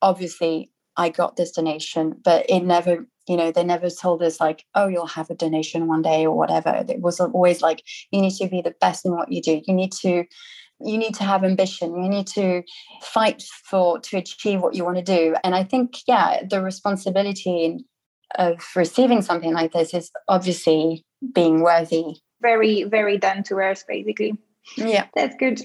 Obviously, 0.00 0.70
I 0.96 1.08
got 1.08 1.36
this 1.36 1.52
donation, 1.52 2.20
but 2.22 2.44
it 2.48 2.60
never, 2.60 3.06
you 3.26 3.36
know, 3.36 3.50
they 3.50 3.64
never 3.64 3.88
told 3.88 4.22
us 4.22 4.40
like, 4.40 4.64
oh, 4.74 4.88
you'll 4.88 5.06
have 5.06 5.30
a 5.30 5.34
donation 5.34 5.86
one 5.86 6.02
day 6.02 6.26
or 6.26 6.36
whatever. 6.36 6.84
It 6.88 7.00
was 7.00 7.18
always 7.20 7.62
like, 7.62 7.82
you 8.10 8.20
need 8.20 8.34
to 8.34 8.48
be 8.48 8.60
the 8.60 8.74
best 8.80 9.06
in 9.06 9.12
what 9.12 9.32
you 9.32 9.40
do. 9.40 9.62
You 9.66 9.74
need 9.74 9.92
to, 10.02 10.24
you 10.80 10.98
need 10.98 11.14
to 11.14 11.24
have 11.24 11.44
ambition. 11.44 12.02
You 12.02 12.10
need 12.10 12.26
to 12.28 12.62
fight 13.02 13.42
for 13.64 14.00
to 14.00 14.18
achieve 14.18 14.60
what 14.60 14.74
you 14.74 14.84
want 14.84 14.98
to 14.98 15.02
do. 15.02 15.34
And 15.44 15.54
I 15.54 15.64
think, 15.64 15.98
yeah, 16.06 16.42
the 16.48 16.60
responsibility 16.60 17.84
of 18.36 18.64
receiving 18.74 19.22
something 19.22 19.52
like 19.52 19.72
this 19.72 19.94
is 19.94 20.10
obviously 20.28 21.04
being 21.34 21.62
worthy. 21.62 22.16
Very, 22.40 22.84
very 22.84 23.18
down 23.18 23.42
to 23.44 23.56
earth, 23.56 23.84
basically. 23.86 24.36
Yeah. 24.76 25.06
That's 25.14 25.36
good. 25.36 25.60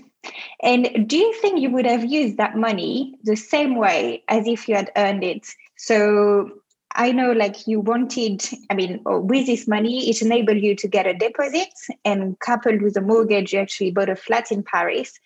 And 0.61 1.07
do 1.07 1.17
you 1.17 1.33
think 1.33 1.59
you 1.59 1.69
would 1.71 1.85
have 1.85 2.05
used 2.05 2.37
that 2.37 2.57
money 2.57 3.15
the 3.23 3.35
same 3.35 3.75
way 3.75 4.23
as 4.27 4.47
if 4.47 4.67
you 4.67 4.75
had 4.75 4.91
earned 4.95 5.23
it? 5.23 5.47
So 5.77 6.49
I 6.95 7.11
know 7.11 7.31
like 7.31 7.67
you 7.67 7.79
wanted, 7.79 8.43
I 8.69 8.73
mean, 8.73 9.01
with 9.05 9.45
this 9.45 9.67
money, 9.67 10.09
it 10.09 10.21
enabled 10.21 10.57
you 10.57 10.75
to 10.75 10.87
get 10.87 11.05
a 11.05 11.13
deposit 11.13 11.69
and 12.03 12.39
coupled 12.39 12.81
with 12.81 12.97
a 12.97 13.01
mortgage, 13.01 13.53
you 13.53 13.59
actually 13.59 13.91
bought 13.91 14.09
a 14.09 14.15
flat 14.15 14.51
in 14.51 14.63
Paris. 14.63 15.19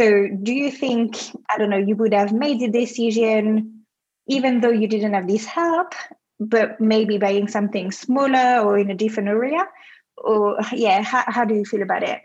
So 0.00 0.28
do 0.42 0.52
you 0.52 0.70
think, 0.70 1.16
I 1.50 1.58
don't 1.58 1.70
know, 1.70 1.76
you 1.76 1.94
would 1.96 2.14
have 2.14 2.32
made 2.32 2.60
the 2.60 2.68
decision 2.68 3.84
even 4.26 4.60
though 4.60 4.70
you 4.70 4.88
didn't 4.88 5.12
have 5.12 5.28
this 5.28 5.44
help 5.44 5.94
but 6.40 6.80
maybe 6.80 7.18
buying 7.18 7.48
something 7.48 7.90
smaller 7.90 8.60
or 8.60 8.78
in 8.78 8.90
a 8.90 8.94
different 8.94 9.28
area 9.28 9.66
or 10.18 10.58
yeah 10.72 11.02
how, 11.02 11.24
how 11.26 11.44
do 11.44 11.54
you 11.54 11.64
feel 11.64 11.82
about 11.82 12.02
it 12.02 12.20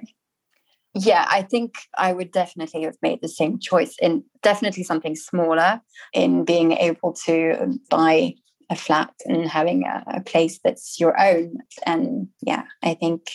yeah 0.95 1.25
i 1.29 1.41
think 1.41 1.75
i 1.97 2.11
would 2.11 2.31
definitely 2.31 2.83
have 2.83 2.97
made 3.01 3.19
the 3.21 3.27
same 3.27 3.59
choice 3.59 3.95
in 4.01 4.23
definitely 4.41 4.83
something 4.83 5.15
smaller 5.15 5.81
in 6.13 6.43
being 6.43 6.71
able 6.73 7.13
to 7.13 7.79
buy 7.89 8.33
a 8.71 8.75
flat 8.75 9.11
and 9.25 9.47
having 9.47 9.83
a, 9.83 10.03
a 10.07 10.21
place 10.21 10.59
that's 10.63 10.99
your 10.99 11.19
own 11.19 11.57
and 11.85 12.27
yeah 12.41 12.63
i 12.83 12.93
think 12.93 13.29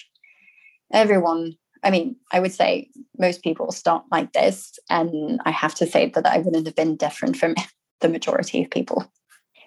everyone 0.92 1.54
I 1.84 1.90
mean, 1.90 2.16
I 2.32 2.40
would 2.40 2.52
say 2.52 2.88
most 3.18 3.42
people 3.42 3.70
start 3.70 4.04
like 4.10 4.32
this. 4.32 4.78
And 4.88 5.38
I 5.44 5.50
have 5.50 5.74
to 5.76 5.86
say 5.86 6.10
that 6.14 6.26
I 6.26 6.38
wouldn't 6.38 6.66
have 6.66 6.74
been 6.74 6.96
different 6.96 7.36
from 7.36 7.54
the 8.00 8.08
majority 8.08 8.64
of 8.64 8.70
people. 8.70 9.04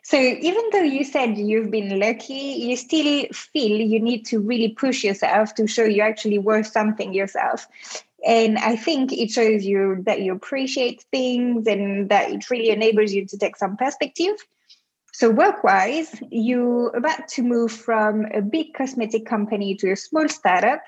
So 0.07 0.15
even 0.17 0.69
though 0.71 0.83
you 0.83 1.03
said 1.03 1.37
you've 1.37 1.69
been 1.69 1.99
lucky, 1.99 2.33
you 2.33 2.77
still 2.77 3.27
feel 3.33 3.81
you 3.81 3.99
need 3.99 4.25
to 4.27 4.39
really 4.39 4.69
push 4.69 5.03
yourself 5.03 5.53
to 5.55 5.67
show 5.67 5.83
you're 5.83 6.07
actually 6.07 6.39
worth 6.39 6.67
something 6.67 7.13
yourself. 7.13 7.67
And 8.25 8.57
I 8.57 8.77
think 8.77 9.11
it 9.11 9.31
shows 9.31 9.65
you 9.65 10.01
that 10.05 10.21
you 10.21 10.31
appreciate 10.31 11.03
things 11.11 11.67
and 11.67 12.07
that 12.07 12.31
it 12.31 12.49
really 12.49 12.69
enables 12.69 13.11
you 13.11 13.25
to 13.25 13.37
take 13.37 13.57
some 13.57 13.75
perspective. 13.75 14.37
So 15.11 15.29
work-wise, 15.29 16.15
you're 16.31 16.95
about 16.95 17.27
to 17.35 17.41
move 17.41 17.73
from 17.73 18.27
a 18.33 18.41
big 18.41 18.75
cosmetic 18.75 19.25
company 19.25 19.75
to 19.75 19.91
a 19.91 19.97
small 19.97 20.29
startup. 20.29 20.83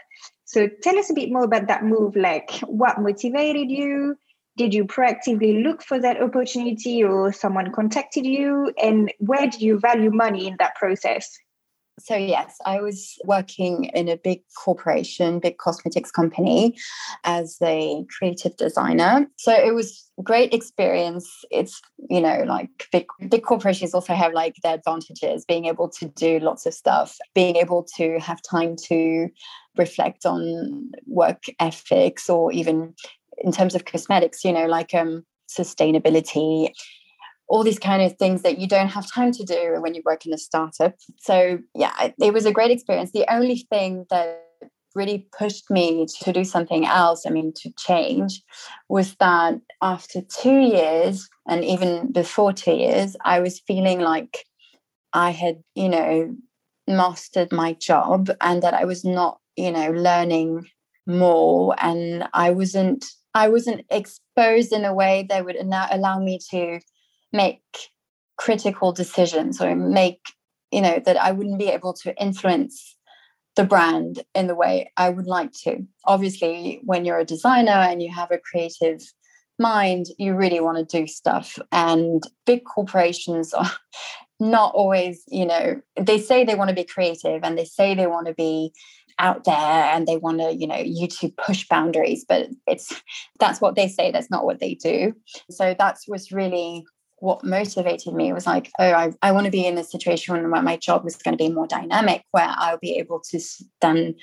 So 0.46 0.70
tell 0.82 0.98
us 0.98 1.10
a 1.10 1.14
bit 1.14 1.30
more 1.30 1.44
about 1.44 1.68
that 1.68 1.84
move, 1.84 2.16
like 2.16 2.52
what 2.62 3.02
motivated 3.02 3.70
you, 3.70 4.18
did 4.60 4.74
you 4.74 4.84
proactively 4.84 5.64
look 5.64 5.82
for 5.82 6.02
that 6.02 6.22
opportunity 6.22 7.02
or 7.02 7.32
someone 7.32 7.72
contacted 7.72 8.26
you? 8.26 8.74
And 8.84 9.10
where 9.20 9.48
do 9.48 9.66
you 9.66 9.80
value 9.80 10.12
money 10.12 10.48
in 10.48 10.58
that 10.60 10.76
process? 10.76 11.26
So 12.02 12.16
yes 12.16 12.56
i 12.66 12.80
was 12.80 13.18
working 13.26 13.86
in 13.94 14.08
a 14.08 14.16
big 14.16 14.40
corporation 14.64 15.40
big 15.40 15.58
cosmetics 15.58 16.12
company 16.12 16.78
as 17.26 17.58
a 17.62 18.06
creative 18.18 18.56
designer. 18.56 19.28
So 19.38 19.52
it 19.52 19.74
was 19.74 20.10
great 20.24 20.54
experience. 20.54 21.30
It's 21.52 21.82
you 22.10 22.22
know 22.22 22.46
like 22.48 22.70
big 22.94 23.08
big 23.30 23.44
corporations 23.44 23.94
also 23.94 24.14
have 24.14 24.32
like 24.32 24.56
their 24.64 24.76
advantages 24.76 25.44
being 25.46 25.66
able 25.66 25.90
to 25.90 26.08
do 26.08 26.40
lots 26.40 26.66
of 26.66 26.74
stuff 26.74 27.18
being 27.36 27.58
able 27.58 27.86
to 27.98 28.18
have 28.20 28.42
time 28.42 28.78
to 28.88 29.28
reflect 29.78 30.26
on 30.26 30.92
work 31.06 31.44
ethics 31.60 32.30
or 32.30 32.52
even 32.54 32.94
in 33.42 33.52
terms 33.52 33.76
of 33.76 33.86
cosmetics, 33.86 34.44
you 34.44 34.54
know, 34.54 34.66
like 34.66 34.94
um, 34.94 35.26
sustainability, 35.50 36.72
all 37.48 37.64
these 37.64 37.80
kind 37.80 38.02
of 38.02 38.16
things 38.18 38.44
that 38.44 38.60
you 38.60 38.68
don't 38.68 38.90
have 38.90 39.12
time 39.12 39.32
to 39.32 39.44
do 39.44 39.78
when 39.80 39.96
you 39.96 40.02
work 40.06 40.26
in 40.26 40.34
a 40.34 40.38
startup. 40.38 40.96
So, 41.18 41.60
yeah, 41.74 42.12
it 42.20 42.34
was 42.34 42.46
a 42.46 42.52
great 42.52 42.72
experience. 42.72 43.12
The 43.12 43.32
only 43.32 43.66
thing 43.70 44.06
that 44.10 44.46
really 44.96 45.28
pushed 45.38 45.70
me 45.70 46.06
to 46.22 46.34
do 46.34 46.44
something 46.44 46.86
else, 46.86 47.26
I 47.26 47.30
mean, 47.30 47.54
to 47.58 47.72
change, 47.78 48.42
was 48.88 49.16
that 49.16 49.56
after 49.82 50.22
two 50.22 50.60
years, 50.60 51.28
and 51.48 51.64
even 51.64 52.12
before 52.12 52.54
two 52.54 52.74
years, 52.74 53.16
I 53.24 53.40
was 53.40 53.62
feeling 53.68 54.00
like 54.00 54.46
I 55.14 55.32
had, 55.32 55.64
you 55.76 55.90
know, 55.90 56.36
mastered 56.88 57.52
my 57.52 57.74
job 57.74 58.30
and 58.42 58.62
that 58.64 58.74
I 58.74 58.86
was 58.86 59.06
not, 59.06 59.40
you 59.56 59.72
know, 59.72 59.92
learning 59.92 60.68
more 61.08 61.76
and 61.80 62.28
I 62.34 62.52
wasn't 62.52 63.06
I 63.34 63.50
wasn't 63.50 63.86
exposed 63.90 64.74
in 64.74 64.86
a 64.86 64.94
way 64.94 65.26
that 65.30 65.46
would 65.46 65.56
allow 65.56 66.20
me 66.20 66.40
to 66.52 66.80
make 67.32 67.62
critical 68.38 68.92
decisions 68.92 69.62
or 69.62 69.76
make 69.76 70.22
you 70.72 70.82
know 70.82 71.02
that 71.06 71.18
I 71.18 71.32
wouldn't 71.32 71.60
be 71.60 71.68
able 71.68 71.94
to 71.94 72.16
influence 72.22 72.96
the 73.56 73.64
brand 73.64 74.24
in 74.34 74.48
the 74.48 74.56
way 74.56 74.92
I 74.96 75.10
would 75.10 75.28
like 75.28 75.52
to. 75.64 75.86
Obviously, 76.06 76.80
when 76.84 77.06
you're 77.06 77.20
a 77.20 77.26
designer 77.26 77.72
and 77.72 78.02
you 78.02 78.10
have 78.14 78.32
a 78.32 78.38
creative 78.38 79.02
mind, 79.58 80.06
you 80.18 80.34
really 80.34 80.62
want 80.62 80.78
to 80.78 81.00
do 81.00 81.08
stuff. 81.08 81.60
And 81.72 82.24
big 82.46 82.64
corporations 82.64 83.54
are 83.54 83.72
not 84.40 84.74
always, 84.74 85.24
you 85.28 85.46
know, 85.46 85.82
they 86.00 86.20
say 86.20 86.46
they 86.46 86.56
want 86.56 86.70
to 86.70 86.76
be 86.76 86.86
creative 86.86 87.42
and 87.44 87.58
they 87.58 87.66
say 87.66 87.94
they 87.94 88.08
want 88.08 88.28
to 88.28 88.34
be 88.34 88.72
out 89.20 89.44
there 89.44 89.54
and 89.56 90.08
they 90.08 90.18
want 90.18 90.40
to 90.40 90.56
you 90.56 90.66
know 90.66 90.78
you 90.78 91.08
to 91.08 91.30
push 91.46 91.68
boundaries 91.68 92.26
but 92.28 92.48
it's 92.68 93.02
that's 93.40 93.62
what 93.62 93.76
they 93.76 93.88
say 93.88 94.12
that's 94.12 94.32
not 94.32 94.46
what 94.46 94.60
they 94.60 94.74
do. 94.74 95.14
So 95.52 95.76
that 95.78 95.98
was 96.08 96.32
really 96.32 96.86
what 97.22 97.44
motivated 97.44 98.14
me 98.14 98.32
was 98.34 98.48
like 98.48 98.72
oh 98.80 98.92
i, 98.92 99.12
I 99.22 99.32
want 99.32 99.46
to 99.46 99.52
be 99.52 99.66
in 99.66 99.78
a 99.78 99.84
situation 99.84 100.50
where 100.50 100.62
my 100.62 100.78
job 100.78 101.06
is 101.06 101.18
going 101.18 101.38
to 101.38 101.44
be 101.44 101.52
more 101.52 101.68
dynamic 101.68 102.24
where 102.32 102.48
i'll 102.48 102.80
be 102.80 102.98
able 102.98 103.22
to 103.32 103.40
stand 103.40 104.16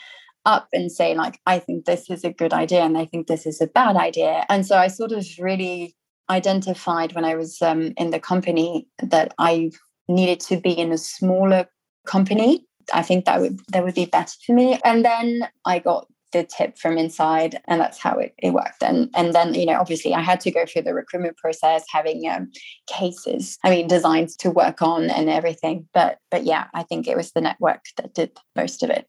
up 0.44 0.68
and 0.72 0.90
say 0.90 1.14
like 1.14 1.38
i 1.46 1.58
think 1.58 1.84
this 1.84 2.08
is 2.08 2.24
a 2.24 2.32
good 2.32 2.52
idea 2.52 2.80
and 2.80 2.96
i 2.96 3.04
think 3.04 3.26
this 3.26 3.46
is 3.46 3.60
a 3.60 3.66
bad 3.66 3.96
idea. 3.96 4.46
And 4.48 4.64
so 4.64 4.78
i 4.78 4.88
sort 4.88 5.12
of 5.12 5.26
really 5.38 5.94
identified 6.30 7.14
when 7.14 7.24
i 7.24 7.34
was 7.34 7.60
um, 7.60 7.92
in 7.96 8.10
the 8.10 8.20
company 8.20 8.88
that 9.02 9.34
i 9.38 9.70
needed 10.08 10.40
to 10.40 10.56
be 10.56 10.72
in 10.72 10.92
a 10.92 10.98
smaller 10.98 11.66
company 12.06 12.64
I 12.92 13.02
think 13.02 13.24
that 13.24 13.40
would 13.40 13.60
that 13.68 13.84
would 13.84 13.94
be 13.94 14.06
better 14.06 14.34
for 14.44 14.52
me. 14.52 14.78
And 14.84 15.04
then 15.04 15.48
I 15.64 15.78
got 15.78 16.06
the 16.32 16.44
tip 16.44 16.76
from 16.78 16.98
inside 16.98 17.60
and 17.66 17.80
that's 17.80 17.98
how 17.98 18.18
it, 18.18 18.34
it 18.38 18.50
worked. 18.52 18.82
And 18.82 19.10
and 19.14 19.34
then 19.34 19.54
you 19.54 19.66
know 19.66 19.78
obviously 19.80 20.14
i 20.14 20.20
had 20.20 20.40
to 20.40 20.50
go 20.50 20.66
through 20.66 20.82
the 20.82 20.94
recruitment 20.94 21.36
process 21.36 21.84
having 21.90 22.28
um, 22.28 22.50
cases 22.86 23.58
i 23.64 23.70
mean 23.70 23.86
designs 23.86 24.36
to 24.36 24.50
work 24.50 24.82
on 24.82 25.10
and 25.10 25.30
everything. 25.30 25.88
But 25.94 26.18
but 26.30 26.44
yeah 26.44 26.66
i 26.74 26.82
think 26.82 27.06
it 27.06 27.16
was 27.16 27.32
the 27.32 27.40
network 27.40 27.84
that 27.96 28.14
did 28.14 28.36
most 28.54 28.82
of 28.82 28.90
it. 28.90 29.08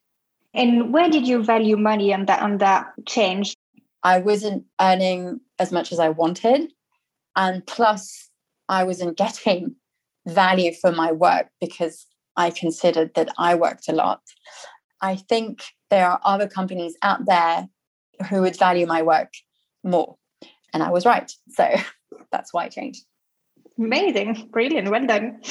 And 0.54 0.94
where 0.94 1.10
did 1.10 1.28
you 1.28 1.44
value 1.44 1.78
money 1.78 2.14
on 2.14 2.26
that 2.26 2.42
on 2.42 2.60
that 2.60 2.88
change? 3.08 3.56
I 4.04 4.20
wasn't 4.20 4.64
earning 4.80 5.42
as 5.60 5.72
much 5.72 5.92
as 5.92 6.00
i 6.00 6.10
wanted. 6.10 6.72
And 7.36 7.66
plus 7.66 8.30
i 8.70 8.84
wasn't 8.84 9.18
getting 9.18 9.76
value 10.28 10.74
for 10.74 10.92
my 10.92 11.12
work 11.12 11.48
because 11.62 12.06
I 12.38 12.52
considered 12.52 13.12
that 13.16 13.30
I 13.38 13.56
worked 13.56 13.90
a 13.90 13.94
lot. 13.94 14.22
I 15.02 15.16
think 15.16 15.64
there 15.90 16.08
are 16.08 16.22
other 16.24 16.48
companies 16.48 16.96
out 17.02 17.26
there 17.26 17.68
who 18.30 18.42
would 18.42 18.58
value 18.58 18.86
my 18.86 19.02
work 19.02 19.34
more. 19.84 20.16
And 20.74 20.84
I 20.84 20.92
was 20.92 21.06
right. 21.06 21.32
So 21.50 21.68
that's 22.32 22.54
why 22.54 22.66
I 22.66 22.70
changed. 22.70 23.04
Amazing. 23.78 24.50
Brilliant. 24.52 24.90
Well 24.90 25.06
done. 25.06 25.40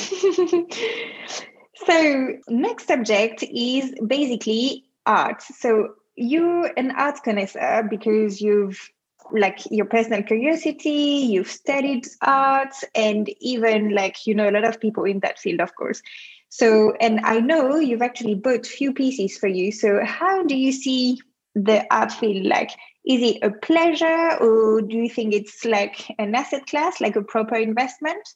so, 1.86 2.28
next 2.48 2.88
subject 2.88 3.44
is 3.44 3.94
basically 4.04 4.84
art. 5.04 5.42
So, 5.42 5.90
you're 6.16 6.72
an 6.76 6.90
art 6.92 7.22
connoisseur 7.22 7.86
because 7.88 8.40
you've 8.40 8.90
like 9.32 9.58
your 9.70 9.86
personal 9.86 10.22
curiosity 10.22 11.26
you've 11.30 11.50
studied 11.50 12.06
art 12.22 12.72
and 12.94 13.28
even 13.40 13.92
like 13.92 14.24
you 14.24 14.34
know 14.34 14.48
a 14.48 14.52
lot 14.52 14.64
of 14.64 14.80
people 14.80 15.02
in 15.04 15.18
that 15.18 15.36
field 15.36 15.60
of 15.60 15.74
course 15.74 16.00
so, 16.48 16.92
and 17.00 17.20
I 17.20 17.40
know 17.40 17.76
you've 17.76 18.02
actually 18.02 18.34
bought 18.34 18.66
few 18.66 18.92
pieces 18.92 19.36
for 19.36 19.48
you. 19.48 19.72
So, 19.72 20.04
how 20.04 20.42
do 20.44 20.56
you 20.56 20.72
see 20.72 21.18
the 21.54 21.84
art 21.90 22.12
field? 22.12 22.46
Like, 22.46 22.70
is 23.04 23.22
it 23.22 23.38
a 23.42 23.50
pleasure, 23.50 24.36
or 24.40 24.82
do 24.82 24.96
you 24.96 25.08
think 25.08 25.34
it's 25.34 25.64
like 25.64 26.06
an 26.18 26.34
asset 26.34 26.66
class, 26.66 27.00
like 27.00 27.16
a 27.16 27.22
proper 27.22 27.56
investment? 27.56 28.26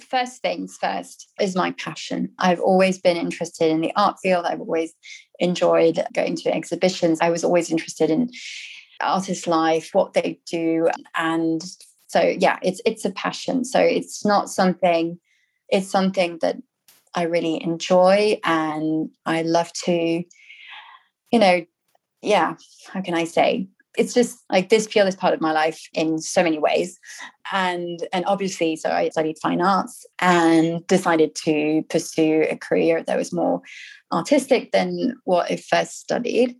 First 0.00 0.42
things 0.42 0.78
first 0.80 1.28
is 1.40 1.56
my 1.56 1.72
passion. 1.72 2.30
I've 2.38 2.60
always 2.60 2.98
been 3.00 3.16
interested 3.16 3.70
in 3.70 3.80
the 3.80 3.92
art 3.96 4.16
field. 4.22 4.44
I've 4.44 4.60
always 4.60 4.94
enjoyed 5.40 5.98
going 6.14 6.36
to 6.36 6.54
exhibitions. 6.54 7.18
I 7.20 7.30
was 7.30 7.42
always 7.42 7.70
interested 7.70 8.08
in 8.08 8.30
artist 9.00 9.46
life, 9.46 9.90
what 9.92 10.12
they 10.12 10.40
do, 10.50 10.88
and 11.16 11.62
so 12.06 12.20
yeah, 12.20 12.58
it's 12.62 12.80
it's 12.86 13.04
a 13.04 13.10
passion. 13.10 13.64
So 13.64 13.80
it's 13.80 14.24
not 14.24 14.48
something. 14.48 15.18
It's 15.68 15.90
something 15.90 16.38
that 16.40 16.56
I 17.14 17.22
really 17.22 17.62
enjoy 17.62 18.38
and 18.44 19.10
I 19.26 19.42
love 19.42 19.72
to, 19.84 19.92
you 21.32 21.38
know, 21.38 21.64
yeah, 22.22 22.54
how 22.92 23.00
can 23.00 23.14
I 23.14 23.24
say? 23.24 23.68
It's 23.96 24.14
just 24.14 24.38
like 24.50 24.68
this 24.68 24.86
field 24.86 25.08
is 25.08 25.16
part 25.16 25.34
of 25.34 25.40
my 25.40 25.52
life 25.52 25.80
in 25.92 26.18
so 26.18 26.42
many 26.42 26.58
ways. 26.58 26.98
And 27.52 28.06
and 28.12 28.24
obviously, 28.26 28.76
so 28.76 28.90
I 28.90 29.08
studied 29.08 29.38
fine 29.42 29.60
arts 29.60 30.06
and 30.20 30.86
decided 30.86 31.34
to 31.44 31.82
pursue 31.90 32.46
a 32.48 32.56
career 32.56 33.02
that 33.02 33.16
was 33.16 33.32
more 33.32 33.60
artistic 34.12 34.72
than 34.72 35.16
what 35.24 35.50
I 35.50 35.56
first 35.56 35.98
studied. 35.98 36.56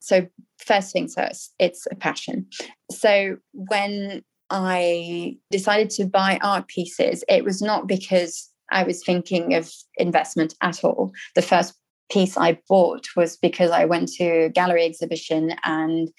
So 0.00 0.26
first 0.58 0.92
things 0.92 1.14
first, 1.14 1.54
it's 1.58 1.86
a 1.90 1.94
passion. 1.94 2.46
So 2.90 3.36
when 3.52 4.22
I 4.50 5.36
decided 5.50 5.90
to 5.90 6.06
buy 6.06 6.38
art 6.42 6.66
pieces, 6.68 7.22
it 7.28 7.44
was 7.44 7.62
not 7.62 7.86
because 7.86 8.49
I 8.70 8.82
was 8.82 9.04
thinking 9.04 9.54
of 9.54 9.70
investment 9.96 10.54
at 10.62 10.84
all. 10.84 11.12
The 11.34 11.42
first 11.42 11.74
piece 12.10 12.36
I 12.36 12.58
bought 12.68 13.06
was 13.16 13.36
because 13.36 13.70
I 13.70 13.84
went 13.84 14.08
to 14.14 14.24
a 14.24 14.48
gallery 14.48 14.84
exhibition 14.84 15.54
and 15.64 16.10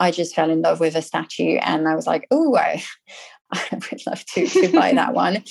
I 0.00 0.10
just 0.10 0.34
fell 0.34 0.50
in 0.50 0.62
love 0.62 0.80
with 0.80 0.94
a 0.94 1.02
statue 1.02 1.56
and 1.56 1.88
I 1.88 1.94
was 1.94 2.06
like, 2.06 2.26
oh, 2.30 2.56
I, 2.56 2.82
I 3.52 3.64
would 3.72 4.06
love 4.06 4.24
to, 4.34 4.46
to 4.46 4.72
buy 4.72 4.92
that 4.92 5.14
one. 5.14 5.42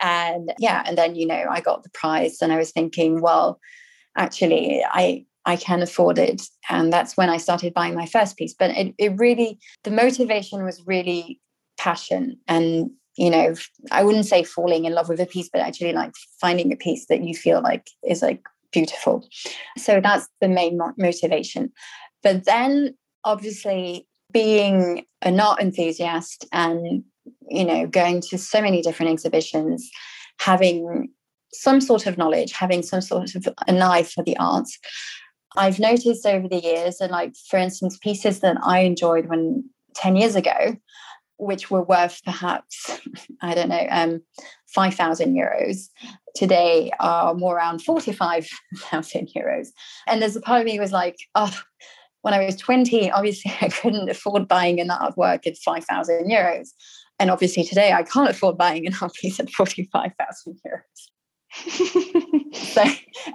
And 0.00 0.52
yeah, 0.58 0.82
and 0.86 0.96
then, 0.96 1.14
you 1.14 1.26
know, 1.26 1.44
I 1.50 1.60
got 1.60 1.82
the 1.82 1.90
prize 1.90 2.38
and 2.42 2.52
I 2.52 2.56
was 2.56 2.70
thinking, 2.70 3.20
well, 3.20 3.58
actually, 4.16 4.84
I 4.84 5.24
I 5.46 5.54
can 5.56 5.80
afford 5.80 6.18
it. 6.18 6.42
And 6.68 6.92
that's 6.92 7.16
when 7.16 7.30
I 7.30 7.36
started 7.36 7.72
buying 7.72 7.94
my 7.94 8.06
first 8.06 8.36
piece. 8.36 8.52
But 8.52 8.72
it, 8.72 8.94
it 8.98 9.16
really, 9.16 9.60
the 9.84 9.92
motivation 9.92 10.64
was 10.64 10.82
really 10.86 11.40
passion 11.78 12.38
and 12.48 12.90
you 13.16 13.30
know 13.30 13.54
i 13.90 14.04
wouldn't 14.04 14.26
say 14.26 14.42
falling 14.42 14.84
in 14.84 14.92
love 14.92 15.08
with 15.08 15.20
a 15.20 15.26
piece 15.26 15.48
but 15.50 15.60
actually 15.60 15.92
like 15.92 16.12
finding 16.40 16.72
a 16.72 16.76
piece 16.76 17.06
that 17.06 17.22
you 17.22 17.34
feel 17.34 17.62
like 17.62 17.88
is 18.04 18.22
like 18.22 18.42
beautiful. 18.76 19.26
So 19.78 20.00
that's 20.00 20.28
the 20.40 20.48
main 20.48 20.78
motivation. 20.98 21.72
But 22.22 22.44
then 22.44 22.94
obviously 23.24 24.06
being 24.32 25.06
an 25.22 25.40
art 25.40 25.60
enthusiast 25.60 26.46
and 26.52 27.02
you 27.48 27.64
know 27.64 27.86
going 27.86 28.20
to 28.20 28.38
so 28.38 28.60
many 28.60 28.82
different 28.82 29.12
exhibitions 29.12 29.88
having 30.38 31.08
some 31.52 31.80
sort 31.80 32.06
of 32.06 32.18
knowledge 32.18 32.52
having 32.52 32.82
some 32.82 33.00
sort 33.00 33.34
of 33.34 33.48
an 33.66 33.80
eye 33.80 34.02
for 34.02 34.22
the 34.24 34.36
arts 34.36 34.78
i've 35.56 35.78
noticed 35.78 36.26
over 36.26 36.48
the 36.48 36.60
years 36.60 37.00
and 37.00 37.10
like 37.10 37.32
for 37.48 37.56
instance 37.56 37.98
pieces 37.98 38.40
that 38.40 38.56
i 38.62 38.80
enjoyed 38.80 39.26
when 39.26 39.64
10 39.94 40.16
years 40.16 40.36
ago 40.36 40.76
which 41.38 41.70
were 41.70 41.82
worth 41.82 42.20
perhaps, 42.24 42.98
I 43.42 43.54
don't 43.54 43.68
know, 43.68 43.86
um, 43.90 44.22
5,000 44.68 45.34
euros, 45.34 45.88
today 46.34 46.90
are 47.00 47.34
more 47.34 47.56
around 47.56 47.82
45,000 47.82 49.28
euros. 49.36 49.68
And 50.06 50.20
there's 50.20 50.36
a 50.36 50.40
part 50.40 50.60
of 50.60 50.66
me 50.66 50.78
was 50.78 50.92
like, 50.92 51.16
oh, 51.34 51.58
when 52.22 52.34
I 52.34 52.44
was 52.44 52.56
20, 52.56 53.10
obviously 53.10 53.52
I 53.60 53.68
couldn't 53.68 54.10
afford 54.10 54.48
buying 54.48 54.80
an 54.80 54.88
artwork 54.88 55.46
at 55.46 55.56
5,000 55.56 56.30
euros. 56.30 56.70
And 57.18 57.30
obviously 57.30 57.64
today 57.64 57.92
I 57.92 58.02
can't 58.02 58.30
afford 58.30 58.58
buying 58.58 58.86
an 58.86 58.94
art 59.00 59.14
piece 59.14 59.40
at 59.40 59.50
45,000 59.50 60.58
euros. 60.66 61.06
so, 62.54 62.82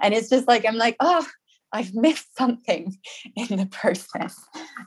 and 0.02 0.14
it's 0.14 0.28
just 0.28 0.46
like, 0.46 0.64
I'm 0.64 0.76
like, 0.76 0.96
oh, 1.00 1.26
I've 1.72 1.94
missed 1.94 2.36
something 2.36 2.94
in 3.34 3.56
the 3.56 3.66
process. 3.66 4.38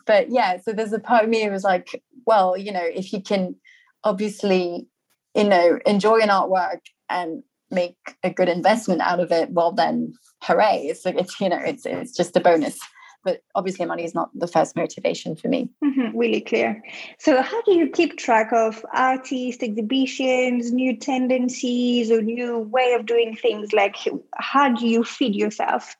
But 0.05 0.29
yeah, 0.29 0.57
so 0.61 0.71
there's 0.71 0.93
a 0.93 0.99
part 0.99 1.23
of 1.23 1.29
me 1.29 1.43
who 1.43 1.51
was 1.51 1.63
like, 1.63 2.01
well, 2.25 2.57
you 2.57 2.71
know, 2.71 2.83
if 2.83 3.13
you 3.13 3.21
can 3.21 3.55
obviously, 4.03 4.87
you 5.35 5.43
know, 5.43 5.79
enjoy 5.85 6.19
an 6.19 6.29
artwork 6.29 6.79
and 7.09 7.43
make 7.71 7.97
a 8.23 8.29
good 8.29 8.49
investment 8.49 9.01
out 9.01 9.19
of 9.19 9.31
it, 9.31 9.51
well 9.51 9.71
then 9.71 10.13
hooray. 10.41 10.85
It's 10.85 11.05
like 11.05 11.15
it's, 11.15 11.39
you 11.39 11.49
know, 11.49 11.59
it's 11.59 11.85
it's 11.85 12.15
just 12.15 12.35
a 12.35 12.39
bonus. 12.39 12.79
But 13.23 13.41
obviously 13.55 13.87
money 13.87 14.03
is 14.03 14.13
not 14.13 14.29
the 14.35 14.47
first 14.47 14.75
motivation 14.75 15.35
for 15.35 15.47
me. 15.47 15.67
Mm-hmm, 15.83 16.15
really 16.15 16.41
clear. 16.41 16.83
So 17.17 17.41
how 17.41 17.59
do 17.63 17.73
you 17.73 17.89
keep 17.89 18.17
track 18.17 18.53
of 18.53 18.85
artists, 18.93 19.63
exhibitions, 19.63 20.71
new 20.71 20.95
tendencies 20.95 22.11
or 22.11 22.21
new 22.21 22.59
way 22.59 22.93
of 22.93 23.07
doing 23.07 23.35
things? 23.35 23.73
Like 23.73 23.95
how 24.35 24.69
do 24.71 24.87
you 24.87 25.03
feed 25.03 25.33
yourself? 25.33 25.95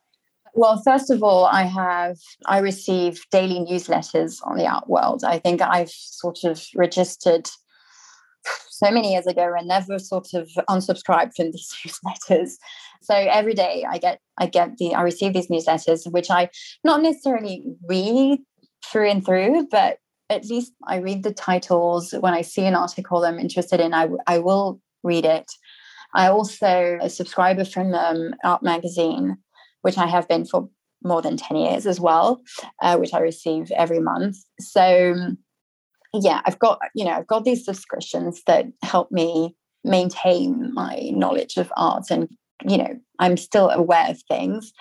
Well, 0.57 0.81
first 0.85 1.09
of 1.09 1.21
all, 1.21 1.45
I 1.45 1.63
have 1.63 2.17
I 2.45 2.59
receive 2.59 3.21
daily 3.29 3.59
newsletters 3.59 4.39
on 4.45 4.55
the 4.55 4.65
art 4.65 4.87
world. 4.87 5.25
I 5.25 5.37
think 5.37 5.61
I've 5.61 5.89
sort 5.89 6.45
of 6.45 6.65
registered 6.73 7.49
so 8.69 8.89
many 8.89 9.11
years 9.11 9.27
ago 9.27 9.53
and 9.57 9.67
never 9.67 9.99
sort 9.99 10.33
of 10.33 10.49
unsubscribed 10.69 11.35
from 11.35 11.51
these 11.51 11.75
newsletters. 11.85 12.51
So 13.01 13.13
every 13.13 13.53
day 13.53 13.85
I 13.87 13.97
get 13.97 14.21
I 14.39 14.45
get 14.47 14.77
the 14.77 14.95
I 14.95 15.01
receive 15.01 15.33
these 15.33 15.49
newsletters, 15.49 16.09
which 16.09 16.31
I 16.31 16.49
not 16.85 17.01
necessarily 17.01 17.65
read 17.89 18.39
through 18.85 19.09
and 19.09 19.25
through, 19.25 19.67
but 19.69 19.97
at 20.29 20.45
least 20.45 20.71
I 20.87 20.97
read 20.99 21.23
the 21.23 21.33
titles. 21.33 22.13
When 22.17 22.33
I 22.33 22.43
see 22.43 22.65
an 22.65 22.75
article 22.75 23.25
I'm 23.25 23.39
interested 23.39 23.81
in, 23.81 23.93
I, 23.93 24.07
I 24.25 24.39
will 24.39 24.79
read 25.03 25.25
it. 25.25 25.51
I 26.13 26.27
also 26.27 26.97
a 27.01 27.09
subscriber 27.09 27.65
from 27.65 27.93
um, 27.93 28.33
Art 28.45 28.63
Magazine, 28.63 29.37
which 29.85 29.99
I 29.99 30.07
have 30.07 30.27
been 30.27 30.45
for 30.45 30.67
more 31.03 31.21
than 31.21 31.37
10 31.37 31.57
years 31.57 31.85
as 31.85 31.99
well, 31.99 32.41
uh, 32.81 32.97
which 32.97 33.13
I 33.13 33.19
receive 33.19 33.69
every 33.69 33.99
month. 33.99 34.37
So 34.59 35.13
yeah, 36.11 36.41
I've 36.43 36.57
got, 36.57 36.79
you 36.95 37.05
know, 37.05 37.11
I've 37.11 37.27
got 37.27 37.45
these 37.45 37.63
subscriptions 37.63 38.41
that 38.47 38.65
help 38.81 39.11
me 39.11 39.55
maintain 39.83 40.73
my 40.73 41.11
knowledge 41.13 41.57
of 41.57 41.71
art 41.77 42.05
and, 42.09 42.27
you 42.67 42.79
know, 42.79 42.99
I'm 43.19 43.37
still 43.37 43.69
aware 43.69 44.09
of 44.09 44.19
things. 44.23 44.73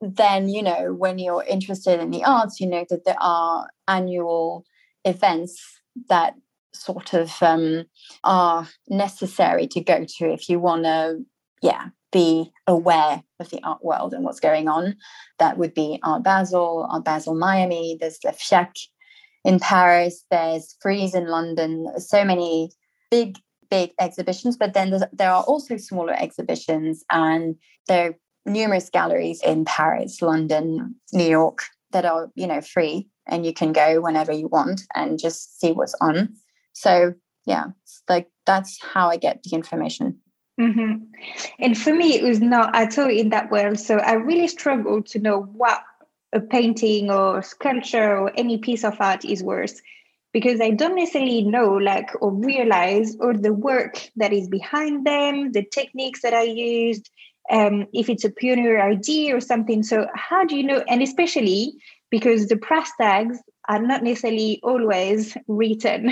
Then, 0.00 0.48
you 0.48 0.62
know, 0.62 0.94
when 0.94 1.18
you're 1.18 1.42
interested 1.42 1.98
in 1.98 2.12
the 2.12 2.22
arts, 2.22 2.60
you 2.60 2.68
know 2.68 2.84
that 2.90 3.04
there 3.04 3.20
are 3.20 3.66
annual 3.88 4.64
events 5.04 5.60
that 6.08 6.34
sort 6.72 7.12
of 7.12 7.42
um, 7.42 7.86
are 8.22 8.68
necessary 8.88 9.66
to 9.66 9.80
go 9.80 10.04
to 10.04 10.32
if 10.32 10.48
you 10.48 10.60
want 10.60 10.84
to, 10.84 11.24
yeah, 11.60 11.88
be 12.14 12.52
aware 12.68 13.22
of 13.40 13.50
the 13.50 13.60
art 13.64 13.84
world 13.84 14.14
and 14.14 14.24
what's 14.24 14.40
going 14.40 14.68
on. 14.68 14.96
That 15.40 15.58
would 15.58 15.74
be 15.74 15.98
Art 16.04 16.22
Basel, 16.22 16.86
Art 16.88 17.04
Basel 17.04 17.34
Miami, 17.34 17.98
there's 18.00 18.20
Le 18.24 18.32
FIAC 18.32 18.70
in 19.44 19.58
Paris, 19.58 20.24
there's 20.30 20.76
Frieze 20.80 21.14
in 21.14 21.26
London, 21.26 21.88
so 21.98 22.24
many 22.24 22.70
big, 23.10 23.36
big 23.68 23.90
exhibitions, 24.00 24.56
but 24.56 24.72
then 24.72 25.02
there 25.12 25.30
are 25.30 25.42
also 25.42 25.76
smaller 25.76 26.14
exhibitions 26.14 27.04
and 27.10 27.56
there 27.88 28.10
are 28.10 28.14
numerous 28.46 28.88
galleries 28.90 29.42
in 29.42 29.64
Paris, 29.64 30.22
London, 30.22 30.94
New 31.12 31.28
York 31.28 31.64
that 31.90 32.04
are, 32.04 32.30
you 32.36 32.46
know, 32.46 32.60
free 32.60 33.08
and 33.26 33.44
you 33.44 33.52
can 33.52 33.72
go 33.72 34.00
whenever 34.00 34.32
you 34.32 34.46
want 34.46 34.82
and 34.94 35.18
just 35.18 35.60
see 35.60 35.72
what's 35.72 35.94
on. 36.00 36.28
So 36.74 37.14
yeah, 37.44 37.66
like 38.08 38.28
that's 38.46 38.78
how 38.82 39.08
I 39.08 39.16
get 39.16 39.42
the 39.42 39.54
information. 39.56 40.20
Mm-hmm. 40.60 41.04
And 41.58 41.76
for 41.76 41.92
me, 41.92 42.14
it 42.14 42.22
was 42.22 42.40
not 42.40 42.74
at 42.76 42.98
all 42.98 43.10
in 43.10 43.30
that 43.30 43.50
world. 43.50 43.78
So 43.78 43.98
I 43.98 44.12
really 44.12 44.48
struggled 44.48 45.06
to 45.06 45.18
know 45.18 45.42
what 45.42 45.82
a 46.32 46.40
painting 46.40 47.10
or 47.10 47.42
sculpture 47.42 48.18
or 48.18 48.32
any 48.36 48.58
piece 48.58 48.84
of 48.84 49.00
art 49.00 49.24
is 49.24 49.42
worth 49.42 49.80
because 50.32 50.60
I 50.60 50.70
don't 50.70 50.96
necessarily 50.96 51.42
know, 51.42 51.74
like, 51.74 52.10
or 52.20 52.32
realize 52.32 53.16
all 53.20 53.34
the 53.34 53.52
work 53.52 54.10
that 54.16 54.32
is 54.32 54.48
behind 54.48 55.06
them, 55.06 55.52
the 55.52 55.64
techniques 55.64 56.22
that 56.22 56.34
I 56.34 56.42
used, 56.42 57.08
um, 57.50 57.86
if 57.92 58.08
it's 58.08 58.24
a 58.24 58.30
pioneer 58.30 58.82
idea 58.82 59.36
or 59.36 59.40
something. 59.40 59.84
So, 59.84 60.08
how 60.14 60.44
do 60.44 60.56
you 60.56 60.64
know? 60.64 60.84
And 60.88 61.02
especially 61.02 61.74
because 62.10 62.48
the 62.48 62.56
price 62.56 62.90
tags 63.00 63.38
are 63.68 63.80
not 63.80 64.02
necessarily 64.02 64.60
always 64.62 65.36
written. 65.48 66.06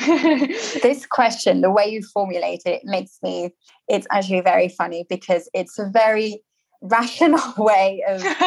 this 0.83 1.07
question, 1.07 1.61
the 1.61 1.71
way 1.71 1.87
you 1.87 2.03
formulate 2.03 2.63
it, 2.65 2.83
makes 2.85 3.19
me, 3.23 3.51
it's 3.89 4.07
actually 4.11 4.41
very 4.41 4.69
funny 4.69 5.05
because 5.09 5.49
it's 5.53 5.79
a 5.79 5.89
very 5.91 6.43
rational 6.83 7.41
way 7.59 8.03
of 8.09 8.23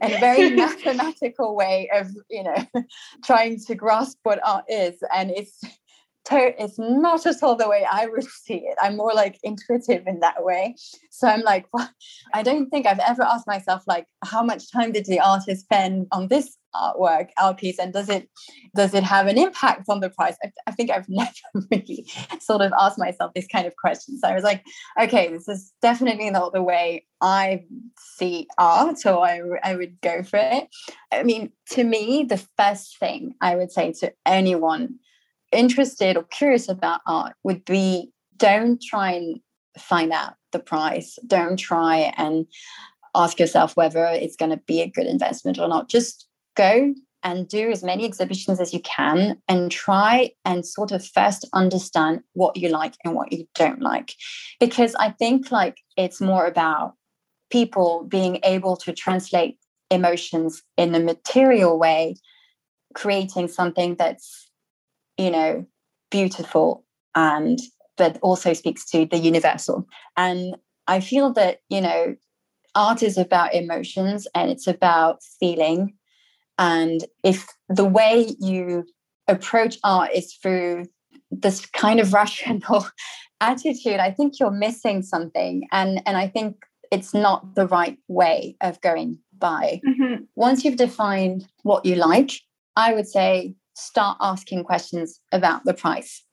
and 0.00 0.12
a 0.12 0.18
very 0.18 0.50
mathematical 0.50 1.54
way 1.54 1.88
of 1.94 2.10
you 2.28 2.42
know 2.42 2.66
trying 3.24 3.56
to 3.58 3.74
grasp 3.74 4.18
what 4.24 4.40
art 4.44 4.64
is 4.68 4.96
and 5.14 5.30
it's 5.30 5.60
it's 6.30 6.78
not 6.78 7.26
at 7.26 7.42
all 7.42 7.56
the 7.56 7.68
way 7.68 7.86
I 7.90 8.06
would 8.06 8.24
see 8.44 8.58
it. 8.58 8.76
I'm 8.80 8.96
more 8.96 9.12
like 9.14 9.38
intuitive 9.42 10.06
in 10.06 10.20
that 10.20 10.44
way. 10.44 10.74
So 11.10 11.28
I'm 11.28 11.42
like, 11.42 11.66
well, 11.72 11.88
I 12.34 12.42
don't 12.42 12.68
think 12.68 12.86
I've 12.86 12.98
ever 12.98 13.22
asked 13.22 13.46
myself 13.46 13.82
like, 13.86 14.06
how 14.24 14.42
much 14.42 14.70
time 14.70 14.92
did 14.92 15.06
the 15.06 15.20
artist 15.20 15.62
spend 15.62 16.06
on 16.12 16.28
this 16.28 16.56
artwork, 16.74 17.28
art 17.38 17.58
piece, 17.58 17.78
and 17.78 17.92
does 17.92 18.08
it 18.08 18.28
does 18.74 18.92
it 18.92 19.02
have 19.02 19.26
an 19.26 19.38
impact 19.38 19.84
on 19.88 20.00
the 20.00 20.10
price? 20.10 20.36
I, 20.44 20.52
I 20.66 20.72
think 20.72 20.90
I've 20.90 21.06
never 21.08 21.30
really 21.70 22.06
sort 22.40 22.60
of 22.60 22.72
asked 22.78 22.98
myself 22.98 23.32
this 23.34 23.46
kind 23.46 23.66
of 23.66 23.74
question. 23.76 24.18
So 24.18 24.28
I 24.28 24.34
was 24.34 24.44
like, 24.44 24.62
okay, 25.00 25.28
this 25.28 25.48
is 25.48 25.72
definitely 25.80 26.30
not 26.30 26.52
the 26.52 26.62
way 26.62 27.06
I 27.20 27.64
see 27.98 28.46
art, 28.58 28.98
so 28.98 29.20
I 29.22 29.40
I 29.62 29.76
would 29.76 30.00
go 30.00 30.22
for 30.22 30.38
it. 30.38 30.68
I 31.12 31.22
mean, 31.22 31.52
to 31.70 31.84
me, 31.84 32.24
the 32.28 32.44
first 32.58 32.98
thing 32.98 33.34
I 33.40 33.56
would 33.56 33.72
say 33.72 33.92
to 34.00 34.12
anyone 34.26 34.98
interested 35.56 36.16
or 36.16 36.24
curious 36.24 36.68
about 36.68 37.00
art 37.06 37.34
would 37.42 37.64
be 37.64 38.10
don't 38.36 38.80
try 38.82 39.12
and 39.12 39.40
find 39.78 40.12
out 40.12 40.34
the 40.52 40.58
price. 40.58 41.18
Don't 41.26 41.56
try 41.56 42.12
and 42.16 42.46
ask 43.14 43.38
yourself 43.38 43.76
whether 43.76 44.04
it's 44.06 44.36
going 44.36 44.50
to 44.50 44.60
be 44.66 44.80
a 44.80 44.88
good 44.88 45.06
investment 45.06 45.58
or 45.58 45.68
not. 45.68 45.88
Just 45.88 46.26
go 46.56 46.94
and 47.22 47.48
do 47.48 47.70
as 47.70 47.82
many 47.82 48.04
exhibitions 48.04 48.60
as 48.60 48.72
you 48.72 48.80
can 48.80 49.36
and 49.48 49.70
try 49.70 50.30
and 50.44 50.64
sort 50.64 50.92
of 50.92 51.04
first 51.04 51.48
understand 51.52 52.20
what 52.34 52.56
you 52.56 52.68
like 52.68 52.94
and 53.04 53.14
what 53.14 53.32
you 53.32 53.46
don't 53.54 53.80
like. 53.80 54.14
Because 54.60 54.94
I 54.96 55.10
think 55.10 55.50
like 55.50 55.78
it's 55.96 56.20
more 56.20 56.46
about 56.46 56.94
people 57.50 58.06
being 58.08 58.38
able 58.44 58.76
to 58.76 58.92
translate 58.92 59.58
emotions 59.90 60.62
in 60.76 60.94
a 60.94 61.00
material 61.00 61.78
way, 61.78 62.16
creating 62.94 63.48
something 63.48 63.96
that's 63.96 64.45
you 65.18 65.30
know, 65.30 65.66
beautiful 66.10 66.84
and 67.14 67.58
but 67.96 68.18
also 68.20 68.52
speaks 68.52 68.84
to 68.90 69.06
the 69.06 69.16
universal. 69.16 69.86
And 70.16 70.56
I 70.86 71.00
feel 71.00 71.32
that, 71.32 71.60
you 71.70 71.80
know, 71.80 72.14
art 72.74 73.02
is 73.02 73.16
about 73.16 73.54
emotions 73.54 74.28
and 74.34 74.50
it's 74.50 74.66
about 74.66 75.22
feeling. 75.40 75.94
And 76.58 77.04
if 77.24 77.46
the 77.68 77.86
way 77.86 78.34
you 78.38 78.84
approach 79.28 79.78
art 79.82 80.10
is 80.14 80.34
through 80.34 80.84
this 81.30 81.64
kind 81.66 82.00
of 82.00 82.12
rational 82.12 82.86
attitude, 83.40 83.98
I 83.98 84.10
think 84.10 84.38
you're 84.38 84.50
missing 84.50 85.02
something. 85.02 85.66
And 85.72 86.02
and 86.06 86.16
I 86.16 86.28
think 86.28 86.56
it's 86.92 87.14
not 87.14 87.54
the 87.54 87.66
right 87.66 87.98
way 88.08 88.56
of 88.60 88.80
going 88.80 89.18
by. 89.38 89.80
Mm-hmm. 89.86 90.24
Once 90.36 90.64
you've 90.64 90.76
defined 90.76 91.48
what 91.62 91.84
you 91.84 91.96
like, 91.96 92.32
I 92.76 92.94
would 92.94 93.08
say 93.08 93.54
start 93.76 94.16
asking 94.20 94.64
questions 94.64 95.20
about 95.32 95.64
the 95.64 95.74
price 95.74 96.24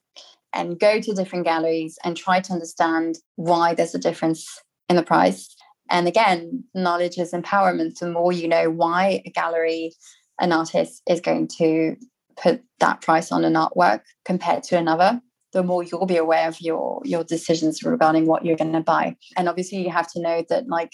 and 0.52 0.78
go 0.78 1.00
to 1.00 1.14
different 1.14 1.44
galleries 1.44 1.98
and 2.04 2.16
try 2.16 2.40
to 2.40 2.52
understand 2.52 3.18
why 3.36 3.74
there's 3.74 3.94
a 3.94 3.98
difference 3.98 4.46
in 4.88 4.96
the 4.96 5.02
price. 5.02 5.54
And 5.90 6.08
again, 6.08 6.64
knowledge 6.74 7.18
is 7.18 7.32
empowerment. 7.32 7.98
The 7.98 8.10
more 8.10 8.32
you 8.32 8.48
know 8.48 8.70
why 8.70 9.22
a 9.26 9.30
gallery, 9.30 9.92
an 10.40 10.52
artist 10.52 11.02
is 11.08 11.20
going 11.20 11.48
to 11.58 11.96
put 12.36 12.62
that 12.80 13.02
price 13.02 13.30
on 13.30 13.44
an 13.44 13.54
artwork 13.54 14.00
compared 14.24 14.62
to 14.64 14.78
another, 14.78 15.20
the 15.52 15.62
more 15.62 15.82
you'll 15.82 16.06
be 16.06 16.16
aware 16.16 16.48
of 16.48 16.60
your 16.60 17.00
your 17.04 17.24
decisions 17.24 17.82
regarding 17.82 18.26
what 18.26 18.44
you're 18.44 18.56
going 18.56 18.72
to 18.72 18.80
buy. 18.80 19.16
And 19.36 19.48
obviously, 19.48 19.78
you 19.78 19.90
have 19.90 20.10
to 20.12 20.20
know 20.20 20.44
that, 20.48 20.68
like, 20.68 20.92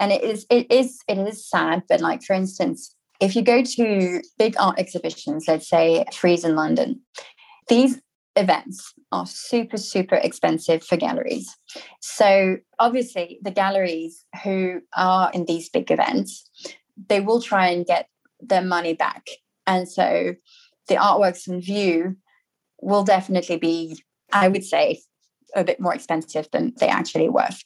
and 0.00 0.12
it 0.12 0.22
is 0.22 0.46
it 0.50 0.70
is 0.72 0.98
it 1.06 1.18
is 1.18 1.48
sad, 1.48 1.82
but 1.88 2.00
like 2.00 2.22
for 2.22 2.34
instance, 2.34 2.94
if 3.20 3.34
you 3.34 3.42
go 3.42 3.62
to 3.62 4.22
big 4.38 4.54
art 4.58 4.78
exhibitions, 4.78 5.46
let's 5.48 5.68
say 5.68 6.04
Frieze 6.12 6.44
in 6.44 6.54
London, 6.54 7.00
these 7.68 8.00
events 8.36 8.94
are 9.10 9.26
super, 9.26 9.76
super 9.76 10.14
expensive 10.14 10.84
for 10.84 10.96
galleries. 10.96 11.54
So 12.00 12.58
obviously, 12.78 13.40
the 13.42 13.50
galleries 13.50 14.24
who 14.44 14.80
are 14.96 15.30
in 15.32 15.44
these 15.46 15.68
big 15.68 15.90
events, 15.90 16.48
they 17.08 17.20
will 17.20 17.42
try 17.42 17.68
and 17.68 17.84
get 17.84 18.08
their 18.40 18.62
money 18.62 18.94
back. 18.94 19.26
And 19.66 19.88
so 19.88 20.34
the 20.86 20.94
artworks 20.94 21.48
in 21.48 21.60
view 21.60 22.16
will 22.80 23.02
definitely 23.02 23.56
be, 23.56 24.02
I 24.32 24.48
would 24.48 24.64
say, 24.64 25.00
a 25.54 25.64
bit 25.64 25.80
more 25.80 25.94
expensive 25.94 26.48
than 26.52 26.74
they 26.78 26.88
actually 26.88 27.28
worth. 27.28 27.62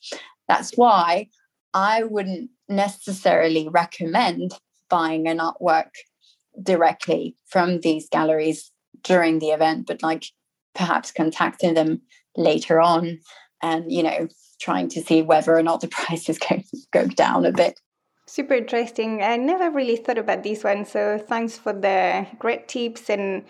That's 0.48 0.72
why 0.76 1.28
I 1.74 2.04
wouldn't 2.04 2.50
necessarily 2.68 3.68
recommend 3.68 4.52
buying 4.92 5.26
an 5.26 5.38
artwork 5.38 5.90
directly 6.62 7.34
from 7.46 7.80
these 7.80 8.10
galleries 8.10 8.70
during 9.02 9.38
the 9.38 9.48
event, 9.48 9.86
but 9.86 10.02
like 10.02 10.26
perhaps 10.74 11.10
contacting 11.10 11.72
them 11.72 12.02
later 12.36 12.78
on 12.78 13.18
and, 13.62 13.90
you 13.90 14.02
know, 14.02 14.28
trying 14.60 14.88
to 14.90 15.00
see 15.00 15.22
whether 15.22 15.56
or 15.56 15.62
not 15.62 15.80
the 15.80 15.88
price 15.98 16.28
is 16.28 16.38
going 16.38 16.62
to 16.62 16.76
go 16.92 17.06
down 17.06 17.46
a 17.46 17.52
bit. 17.52 17.80
Super 18.26 18.54
interesting. 18.54 19.22
I 19.22 19.36
never 19.36 19.70
really 19.70 19.96
thought 19.96 20.18
about 20.18 20.42
this 20.42 20.62
one. 20.62 20.84
So 20.84 21.18
thanks 21.18 21.56
for 21.56 21.72
the 21.72 22.26
great 22.38 22.68
tips. 22.68 23.08
And 23.08 23.44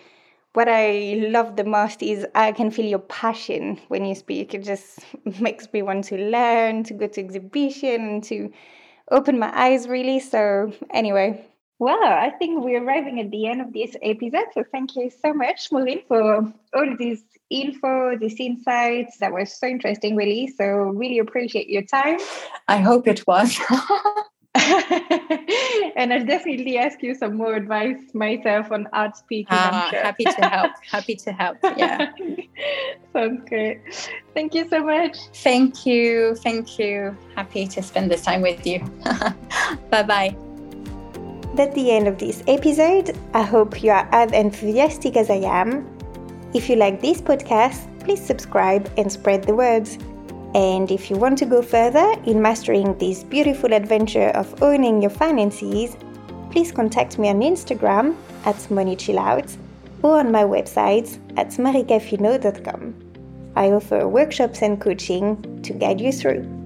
what 0.52 0.68
I 0.68 1.26
love 1.28 1.56
the 1.56 1.64
most 1.64 2.02
is 2.04 2.24
I 2.36 2.52
can 2.52 2.70
feel 2.70 2.86
your 2.86 3.00
passion 3.00 3.80
when 3.88 4.04
you 4.04 4.14
speak. 4.14 4.54
It 4.54 4.62
just 4.62 5.00
makes 5.40 5.72
me 5.72 5.82
want 5.82 6.04
to 6.04 6.16
learn, 6.16 6.84
to 6.84 6.94
go 6.94 7.08
to 7.08 7.20
exhibition, 7.20 8.20
to 8.22 8.52
opened 9.10 9.40
my 9.40 9.52
eyes 9.54 9.88
really. 9.88 10.20
So, 10.20 10.72
anyway. 10.90 11.46
Well, 11.78 12.00
I 12.00 12.30
think 12.38 12.62
we're 12.62 12.84
arriving 12.84 13.18
at 13.20 13.32
the 13.32 13.46
end 13.48 13.60
of 13.60 13.72
this 13.72 13.96
episode. 14.02 14.46
So, 14.54 14.64
thank 14.70 14.94
you 14.94 15.10
so 15.10 15.34
much, 15.34 15.72
Maureen, 15.72 16.02
for 16.06 16.52
all 16.74 16.96
this 16.96 17.22
info, 17.50 18.16
these 18.16 18.38
insights. 18.38 19.18
That 19.18 19.32
was 19.32 19.52
so 19.52 19.66
interesting, 19.66 20.14
really. 20.14 20.46
So, 20.46 20.64
really 20.64 21.18
appreciate 21.18 21.68
your 21.68 21.82
time. 21.82 22.18
I 22.68 22.76
hope 22.76 23.08
it 23.08 23.26
was. 23.26 23.58
and 25.96 26.12
I'll 26.12 26.24
definitely 26.24 26.78
ask 26.78 27.02
you 27.02 27.14
some 27.14 27.36
more 27.36 27.54
advice 27.54 27.98
myself 28.14 28.70
on 28.70 28.88
art 28.92 29.16
speaking. 29.16 29.56
Uh, 29.56 29.90
sure. 29.90 30.02
Happy 30.02 30.24
to 30.24 30.48
help. 30.48 30.72
happy 30.90 31.14
to 31.16 31.32
help. 31.32 31.58
Yeah. 31.76 32.12
Sounds 33.12 33.48
great. 33.48 33.80
Thank 34.34 34.54
you 34.54 34.68
so 34.68 34.84
much. 34.84 35.18
Thank 35.34 35.84
you. 35.84 36.34
Thank 36.36 36.78
you. 36.78 37.16
Happy 37.34 37.66
to 37.66 37.82
spend 37.82 38.10
this 38.10 38.22
time 38.22 38.40
with 38.40 38.66
you. 38.66 38.80
bye 39.90 40.02
bye. 40.02 40.36
That's 41.54 41.74
the 41.74 41.90
end 41.90 42.08
of 42.08 42.18
this 42.18 42.42
episode. 42.48 43.16
I 43.34 43.42
hope 43.42 43.82
you 43.82 43.90
are 43.90 44.08
as 44.12 44.32
enthusiastic 44.32 45.16
as 45.16 45.28
I 45.28 45.44
am. 45.44 45.86
If 46.54 46.70
you 46.70 46.76
like 46.76 47.02
this 47.02 47.20
podcast, 47.20 47.84
please 48.00 48.24
subscribe 48.24 48.90
and 48.96 49.12
spread 49.12 49.44
the 49.44 49.54
words. 49.54 49.98
And 50.54 50.90
if 50.90 51.10
you 51.10 51.16
want 51.16 51.38
to 51.38 51.46
go 51.46 51.62
further 51.62 52.14
in 52.26 52.42
mastering 52.42 52.96
this 52.98 53.24
beautiful 53.24 53.72
adventure 53.72 54.28
of 54.30 54.62
owning 54.62 55.00
your 55.00 55.10
finances, 55.10 55.96
please 56.50 56.70
contact 56.70 57.18
me 57.18 57.30
on 57.30 57.40
Instagram 57.40 58.14
at 58.44 58.56
moneychillout 58.68 59.56
or 60.02 60.18
on 60.18 60.30
my 60.30 60.44
website 60.44 61.18
at 61.38 61.48
maricafino.com. 61.48 62.94
I 63.56 63.70
offer 63.70 64.06
workshops 64.08 64.62
and 64.62 64.80
coaching 64.80 65.62
to 65.62 65.72
guide 65.72 66.00
you 66.00 66.12
through. 66.12 66.61